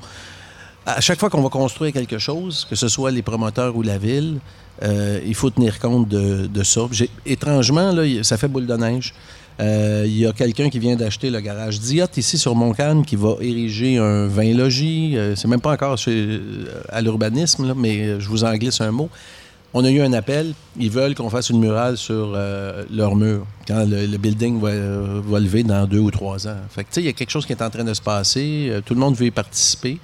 À 0.96 1.02
chaque 1.02 1.18
fois 1.18 1.28
qu'on 1.28 1.42
va 1.42 1.50
construire 1.50 1.92
quelque 1.92 2.18
chose, 2.18 2.66
que 2.68 2.74
ce 2.74 2.88
soit 2.88 3.10
les 3.10 3.20
promoteurs 3.20 3.76
ou 3.76 3.82
la 3.82 3.98
ville, 3.98 4.38
euh, 4.82 5.20
il 5.26 5.34
faut 5.34 5.50
tenir 5.50 5.78
compte 5.78 6.08
de, 6.08 6.62
ça. 6.62 6.80
Étrangement, 7.26 7.92
là, 7.92 8.02
ça 8.22 8.38
fait 8.38 8.48
boule 8.48 8.66
de 8.66 8.74
neige. 8.74 9.12
Euh, 9.60 10.04
Il 10.06 10.16
y 10.16 10.26
a 10.26 10.32
quelqu'un 10.32 10.70
qui 10.70 10.78
vient 10.78 10.96
d'acheter 10.96 11.28
le 11.28 11.40
garage 11.40 11.78
Diot 11.80 12.06
ici 12.16 12.38
sur 12.38 12.54
Montcalm 12.54 13.04
qui 13.04 13.16
va 13.16 13.34
ériger 13.40 13.98
un 13.98 14.28
vin 14.28 14.54
logis. 14.54 15.16
Euh, 15.16 15.36
c'est 15.36 15.48
même 15.48 15.60
pas 15.60 15.72
encore 15.72 15.96
euh, 16.08 16.64
à 16.88 17.02
l'urbanisme, 17.02 17.74
mais 17.76 18.00
euh, 18.00 18.20
je 18.20 18.28
vous 18.28 18.44
en 18.44 18.54
glisse 18.54 18.80
un 18.80 18.92
mot. 18.92 19.10
On 19.74 19.84
a 19.84 19.90
eu 19.90 20.00
un 20.00 20.12
appel. 20.14 20.54
Ils 20.78 20.90
veulent 20.90 21.14
qu'on 21.14 21.28
fasse 21.28 21.50
une 21.50 21.60
murale 21.60 21.98
sur 21.98 22.32
euh, 22.34 22.84
leur 22.90 23.14
mur 23.14 23.46
quand 23.66 23.84
le, 23.86 24.16
building 24.16 24.58
va, 24.60 24.68
euh, 24.68 25.38
lever 25.38 25.62
dans 25.62 25.86
deux 25.86 25.98
ou 25.98 26.10
trois 26.10 26.48
ans. 26.48 26.56
Il 26.96 27.04
y 27.04 27.08
a 27.08 27.12
quelque 27.12 27.30
chose 27.30 27.44
qui 27.44 27.52
est 27.52 27.62
en 27.62 27.68
train 27.68 27.84
de 27.84 27.92
se 27.92 28.00
passer. 28.00 28.68
Euh, 28.70 28.80
tout 28.84 28.94
le 28.94 29.00
monde 29.00 29.14
veut 29.14 29.26
y 29.26 29.30
participer. 29.30 29.98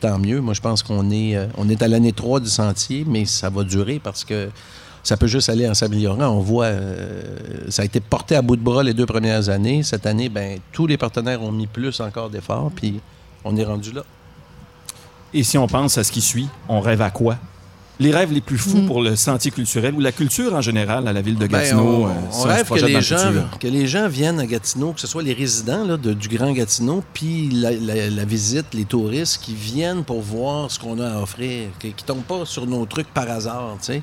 Tant 0.00 0.18
mieux. 0.18 0.40
Moi, 0.40 0.54
je 0.54 0.60
pense 0.60 0.82
qu'on 0.82 1.10
est, 1.10 1.36
euh, 1.36 1.46
on 1.56 1.68
est 1.68 1.82
à 1.82 1.88
l'année 1.88 2.12
3 2.12 2.40
du 2.40 2.48
sentier, 2.48 3.04
mais 3.06 3.24
ça 3.24 3.50
va 3.50 3.64
durer 3.64 3.98
parce 3.98 4.24
que 4.24 4.48
ça 5.02 5.16
peut 5.16 5.26
juste 5.26 5.48
aller 5.48 5.68
en 5.68 5.74
s'améliorant. 5.74 6.26
On 6.26 6.40
voit, 6.40 6.66
euh, 6.66 7.36
ça 7.68 7.82
a 7.82 7.84
été 7.84 7.98
porté 8.00 8.36
à 8.36 8.42
bout 8.42 8.56
de 8.56 8.62
bras 8.62 8.82
les 8.82 8.94
deux 8.94 9.06
premières 9.06 9.48
années. 9.48 9.82
Cette 9.82 10.06
année, 10.06 10.28
ben, 10.28 10.58
tous 10.72 10.86
les 10.86 10.96
partenaires 10.96 11.42
ont 11.42 11.52
mis 11.52 11.66
plus 11.66 12.00
encore 12.00 12.30
d'efforts, 12.30 12.70
puis 12.74 13.00
on 13.44 13.56
est 13.56 13.64
rendu 13.64 13.92
là. 13.92 14.02
Et 15.34 15.42
si 15.42 15.58
on 15.58 15.66
pense 15.66 15.98
à 15.98 16.04
ce 16.04 16.12
qui 16.12 16.20
suit, 16.20 16.48
on 16.68 16.80
rêve 16.80 17.02
à 17.02 17.10
quoi? 17.10 17.36
Les 18.00 18.12
rêves 18.12 18.32
les 18.32 18.40
plus 18.40 18.58
fous 18.58 18.82
pour 18.86 19.02
le 19.02 19.16
sentier 19.16 19.50
culturel 19.50 19.92
ou 19.94 20.00
la 20.00 20.12
culture 20.12 20.54
en 20.54 20.60
général 20.60 21.08
à 21.08 21.12
la 21.12 21.20
ville 21.20 21.34
de 21.36 21.48
Ben, 21.48 21.60
Gatineau. 21.62 22.04
on, 22.04 22.08
euh, 22.08 22.12
on 22.32 22.42
rêve 22.42 22.68
que 22.68 22.74
les, 22.84 22.92
le 22.94 23.00
gens, 23.00 23.32
que 23.58 23.66
les 23.66 23.88
gens 23.88 24.08
viennent 24.08 24.38
à 24.38 24.46
Gatineau, 24.46 24.92
que 24.92 25.00
ce 25.00 25.08
soit 25.08 25.22
les 25.24 25.32
résidents 25.32 25.84
là, 25.84 25.96
de- 25.96 26.12
du 26.12 26.28
Grand 26.28 26.52
Gatineau, 26.52 27.02
puis 27.12 27.48
la, 27.50 27.72
la- 27.72 28.08
la 28.08 28.24
visite, 28.24 28.66
les 28.72 28.84
touristes 28.84 29.40
qui 29.42 29.54
viennent 29.54 30.04
pour 30.04 30.20
voir 30.20 30.70
ce 30.70 30.78
qu'on 30.78 31.00
a 31.00 31.08
à 31.08 31.20
offrir, 31.20 31.70
qui 31.80 31.88
ne 31.88 31.92
tombent 32.06 32.22
pas 32.22 32.44
sur 32.44 32.68
nos 32.68 32.86
trucs 32.86 33.12
par 33.12 33.28
hasard, 33.28 33.76
tu 33.80 33.86
sais. 33.86 34.02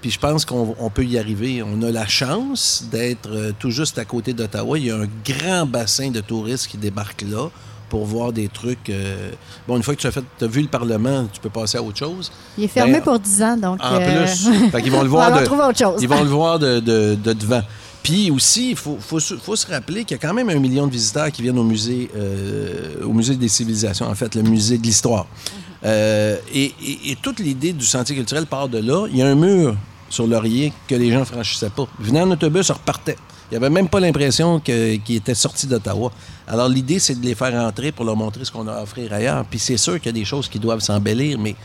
Puis 0.00 0.10
je 0.10 0.18
pense 0.18 0.44
qu'on 0.44 0.74
on 0.78 0.90
peut 0.90 1.04
y 1.04 1.16
arriver. 1.18 1.62
On 1.62 1.80
a 1.82 1.90
la 1.92 2.06
chance 2.06 2.84
d'être 2.90 3.30
euh, 3.32 3.52
tout 3.58 3.70
juste 3.70 3.98
à 3.98 4.04
côté 4.04 4.32
d'Ottawa. 4.32 4.78
Il 4.78 4.86
y 4.86 4.90
a 4.92 4.96
un 4.96 5.08
grand 5.24 5.66
bassin 5.66 6.10
de 6.10 6.20
touristes 6.20 6.66
qui 6.68 6.76
débarquent 6.76 7.24
là 7.28 7.50
pour 7.88 8.04
voir 8.04 8.32
des 8.32 8.48
trucs. 8.48 8.90
euh, 8.90 9.30
Bon, 9.66 9.76
une 9.76 9.82
fois 9.82 9.94
que 9.94 10.00
tu 10.00 10.06
as, 10.06 10.10
fait, 10.12 10.24
as 10.42 10.46
vu 10.46 10.62
le 10.62 10.68
Parlement, 10.68 11.26
tu 11.32 11.40
peux 11.40 11.50
passer 11.50 11.78
à 11.78 11.82
autre 11.82 11.98
chose. 11.98 12.30
Il 12.56 12.64
est 12.64 12.68
fermé 12.68 12.92
Ben, 12.94 13.02
pour 13.02 13.18
10 13.18 13.42
ans, 13.42 13.56
donc. 13.56 13.78
En 13.82 13.94
euh, 13.94 14.24
plus, 14.24 14.48
fait 14.72 14.82
qu'ils 14.82 14.92
vont 14.92 15.02
le 15.02 15.08
voir 15.08 15.30
de, 15.32 15.44
autre 15.46 15.78
chose. 15.78 16.00
ils 16.02 16.08
vont 16.08 16.22
le 16.22 16.28
voir 16.30 16.58
de, 16.58 16.80
de- 16.80 17.14
de 17.22 17.32
devant. 17.32 17.62
Puis 18.02 18.30
aussi, 18.30 18.70
il 18.70 18.76
faut, 18.76 18.96
faut 19.00 19.20
se- 19.20 19.36
faut 19.36 19.56
se 19.56 19.66
rappeler 19.66 20.04
qu'il 20.04 20.16
y 20.16 20.20
a 20.20 20.26
quand 20.26 20.32
même 20.32 20.48
un 20.48 20.58
million 20.58 20.86
de 20.86 20.92
visiteurs 20.92 21.30
qui 21.32 21.42
viennent 21.42 21.58
au 21.58 21.64
musée, 21.64 22.08
euh, 22.16 23.02
au 23.04 23.12
musée 23.12 23.34
des 23.36 23.48
civilisations, 23.48 24.06
en 24.08 24.14
fait, 24.14 24.34
le 24.34 24.42
musée 24.42 24.78
de 24.78 24.82
l'histoire. 24.84 25.26
Euh, 25.84 26.36
et, 26.52 26.72
et- 26.82 27.10
et 27.12 27.16
toute 27.20 27.38
l'idée 27.40 27.72
du 27.72 27.84
sentier 27.84 28.14
culturel 28.16 28.46
part 28.46 28.68
de 28.68 28.78
là. 28.78 29.06
Il 29.10 29.16
y 29.16 29.22
a 29.22 29.26
un 29.26 29.34
mur 29.34 29.76
sur 30.10 30.26
Laurier 30.26 30.72
que 30.88 30.94
les 30.94 31.10
gens 31.12 31.24
franchissaient 31.24 31.70
pas. 31.70 31.86
Ils 32.00 32.06
venaient 32.06 32.22
en 32.22 32.30
autobus, 32.30 32.68
ils 32.68 32.72
repartaient. 32.72 33.16
Il 33.50 33.56
avait 33.56 33.70
même 33.70 33.88
pas 33.88 34.00
l'impression 34.00 34.60
qu'ils 34.60 35.00
étaient 35.08 35.34
sortis 35.34 35.66
d'Ottawa. 35.66 36.12
Alors 36.46 36.68
l'idée, 36.68 36.98
c'est 36.98 37.18
de 37.18 37.24
les 37.24 37.34
faire 37.34 37.54
entrer 37.54 37.92
pour 37.92 38.04
leur 38.04 38.16
montrer 38.16 38.44
ce 38.44 38.52
qu'on 38.52 38.66
a 38.68 38.74
à 38.74 38.82
offrir 38.82 39.12
ailleurs. 39.12 39.44
Puis 39.46 39.58
c'est 39.58 39.78
sûr 39.78 39.94
qu'il 39.94 40.06
y 40.06 40.08
a 40.10 40.12
des 40.20 40.26
choses 40.26 40.48
qui 40.48 40.58
doivent 40.58 40.80
s'embellir, 40.80 41.38
mais 41.38 41.56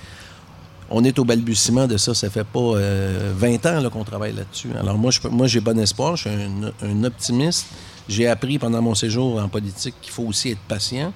on 0.90 1.04
est 1.04 1.18
au 1.20 1.26
balbutiement 1.26 1.86
de 1.86 1.98
ça. 1.98 2.14
Ça 2.14 2.30
fait 2.30 2.46
pas 2.46 2.60
euh, 2.60 3.34
20 3.36 3.66
ans 3.66 3.90
qu'on 3.90 4.06
travaille 4.06 4.34
là-dessus. 4.34 4.70
Alors 4.80 4.98
moi, 4.98 5.12
j'ai 5.48 5.60
bon 5.60 5.78
espoir. 5.78 6.16
Je 6.16 6.30
suis 6.30 6.38
un, 6.82 7.04
optimiste. 7.04 7.68
J'ai 8.08 8.28
appris 8.28 8.60
pendant 8.60 8.82
mon 8.82 8.96
séjour 8.96 9.42
en 9.42 9.50
politique 9.50 9.96
qu'il 10.02 10.12
faut 10.12 10.24
aussi 10.24 10.52
être 10.52 10.62
patient. 10.68 11.12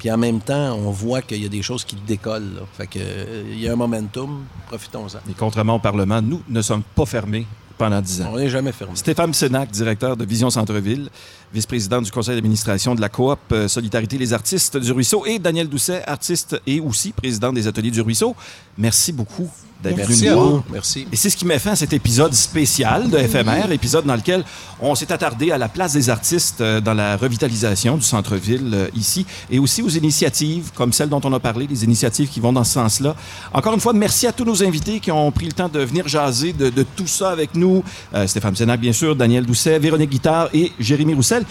Puis 0.00 0.10
en 0.10 0.16
même 0.16 0.40
temps, 0.40 0.74
on 0.76 0.90
voit 0.90 1.22
qu'il 1.22 1.42
y 1.42 1.46
a 1.46 1.48
des 1.48 1.62
choses 1.62 1.84
qui 1.84 1.96
décollent. 1.96 2.62
Fait 2.76 2.86
que, 2.86 2.98
euh, 3.00 3.44
il 3.52 3.60
y 3.60 3.68
a 3.68 3.72
un 3.72 3.76
momentum. 3.76 4.44
Profitons-en. 4.66 5.18
Et 5.30 5.34
contrairement 5.36 5.76
au 5.76 5.80
Parlement, 5.80 6.20
nous 6.22 6.42
ne 6.48 6.62
sommes 6.62 6.82
pas 6.82 7.06
fermés 7.06 7.46
pendant 7.78 8.00
10 8.00 8.22
ans. 8.22 8.30
On 8.32 8.38
n'est 8.38 8.48
jamais 8.48 8.72
fermé. 8.72 8.94
Stéphane 8.96 9.32
Sénac, 9.32 9.70
directeur 9.70 10.16
de 10.16 10.24
Vision 10.24 10.50
Centre-Ville, 10.50 11.08
vice-président 11.54 12.02
du 12.02 12.10
conseil 12.10 12.34
d'administration 12.34 12.94
de 12.94 13.00
la 13.00 13.08
coop 13.08 13.38
euh, 13.52 13.68
Solidarité 13.68 14.18
les 14.18 14.32
artistes 14.32 14.76
du 14.76 14.92
Ruisseau, 14.92 15.24
et 15.24 15.38
Daniel 15.38 15.68
Doucet, 15.68 16.02
artiste 16.06 16.60
et 16.66 16.80
aussi 16.80 17.12
président 17.12 17.52
des 17.52 17.66
ateliers 17.66 17.90
du 17.90 18.00
Ruisseau. 18.00 18.34
Merci 18.76 19.12
beaucoup 19.12 19.48
d'être 19.82 19.94
venu 19.94 20.06
Merci 20.08 20.28
nous 20.28 20.34
voir. 20.50 20.62
Merci. 20.72 21.06
Et 21.12 21.16
c'est 21.16 21.30
ce 21.30 21.36
qui 21.36 21.44
met 21.44 21.58
fin 21.58 21.72
à 21.72 21.76
cet 21.76 21.92
épisode 21.92 22.34
spécial 22.34 23.08
de 23.08 23.18
FMR, 23.18 23.70
épisode 23.70 24.04
dans 24.06 24.16
lequel 24.16 24.44
on 24.80 24.94
s'est 24.94 25.12
attardé 25.12 25.52
à 25.52 25.58
la 25.58 25.68
place 25.68 25.92
des 25.92 26.10
artistes 26.10 26.60
euh, 26.60 26.80
dans 26.80 26.94
la 26.94 27.16
revitalisation 27.16 27.96
du 27.96 28.02
centre-ville 28.02 28.70
euh, 28.74 28.88
ici 28.96 29.24
et 29.50 29.58
aussi 29.58 29.82
aux 29.82 29.88
initiatives 29.88 30.70
comme 30.74 30.92
celle 30.92 31.08
dont 31.08 31.20
on 31.24 31.32
a 31.32 31.40
parlé, 31.40 31.66
les 31.68 31.84
initiatives 31.84 32.28
qui 32.28 32.40
vont 32.40 32.52
dans 32.52 32.64
ce 32.64 32.72
sens-là. 32.72 33.14
Encore 33.52 33.74
une 33.74 33.80
fois, 33.80 33.92
merci 33.92 34.26
à 34.26 34.32
tous 34.32 34.44
nos 34.44 34.62
invités 34.64 35.00
qui 35.00 35.12
ont 35.12 35.30
pris 35.30 35.46
le 35.46 35.52
temps 35.52 35.68
de 35.68 35.80
venir 35.80 36.08
jaser 36.08 36.52
de, 36.52 36.70
de 36.70 36.82
tout 36.96 37.06
ça 37.06 37.30
avec 37.30 37.54
nous. 37.54 37.84
Euh, 38.14 38.26
Stéphane 38.26 38.56
Sénac, 38.56 38.80
bien 38.80 38.92
sûr, 38.92 39.14
Daniel 39.14 39.46
Doucet, 39.46 39.78
Véronique 39.78 40.10
Guittard 40.10 40.48
et 40.52 40.72
Jérémy 40.80 41.14
Roussel. 41.14 41.44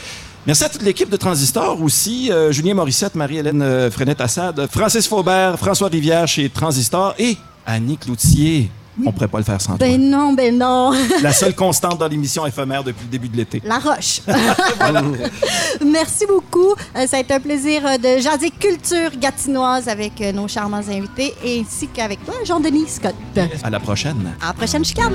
Merci 0.46 0.64
à 0.64 0.70
toute 0.70 0.84
l'équipe 0.84 1.10
de 1.10 1.18
Transistor 1.18 1.82
aussi. 1.82 2.32
Euh, 2.32 2.52
Julien 2.52 2.74
Morissette, 2.74 3.16
Marie-Hélène 3.16 3.90
Frenette-Assad, 3.92 4.68
Francis 4.72 5.08
Faubert, 5.08 5.58
François 5.58 5.90
Rivière 5.90 6.28
chez 6.28 6.50
Transistor 6.50 7.16
et 7.20 7.38
Annie 7.68 7.98
Cloutier. 7.98 8.72
On 9.06 9.12
pourrait 9.12 9.28
pas 9.28 9.38
le 9.38 9.44
faire 9.44 9.62
sans 9.62 9.78
toi. 9.78 9.88
Ben 9.88 10.02
non, 10.10 10.34
ben 10.34 10.58
non. 10.58 10.92
La 11.22 11.32
seule 11.32 11.54
constante 11.54 12.00
dans 12.00 12.08
l'émission 12.08 12.46
éphémère 12.48 12.84
depuis 12.84 13.04
le 13.04 13.12
début 13.12 13.30
de 13.30 13.38
l'été. 13.38 13.62
La 13.64 13.78
roche. 13.78 14.22
Merci 15.86 16.26
beaucoup. 16.26 16.74
Euh, 16.96 17.06
ça 17.06 17.18
a 17.18 17.20
été 17.20 17.34
un 17.34 17.40
plaisir 17.40 17.86
euh, 17.86 17.98
de 17.98 18.20
jaser 18.20 18.50
culture 18.50 19.12
gatinoise 19.20 19.88
avec 19.88 20.20
euh, 20.22 20.32
nos 20.32 20.48
charmants 20.48 20.78
invités 20.78 21.36
ainsi 21.46 21.88
qu'avec 21.90 22.26
toi, 22.26 22.36
Jean-Denis 22.44 22.88
Scott. 22.88 23.16
À 23.64 23.70
la 23.70 23.80
prochaine. 23.80 24.34
À 24.42 24.48
la 24.48 24.54
prochaine 24.54 24.84
chicane. 24.84 25.14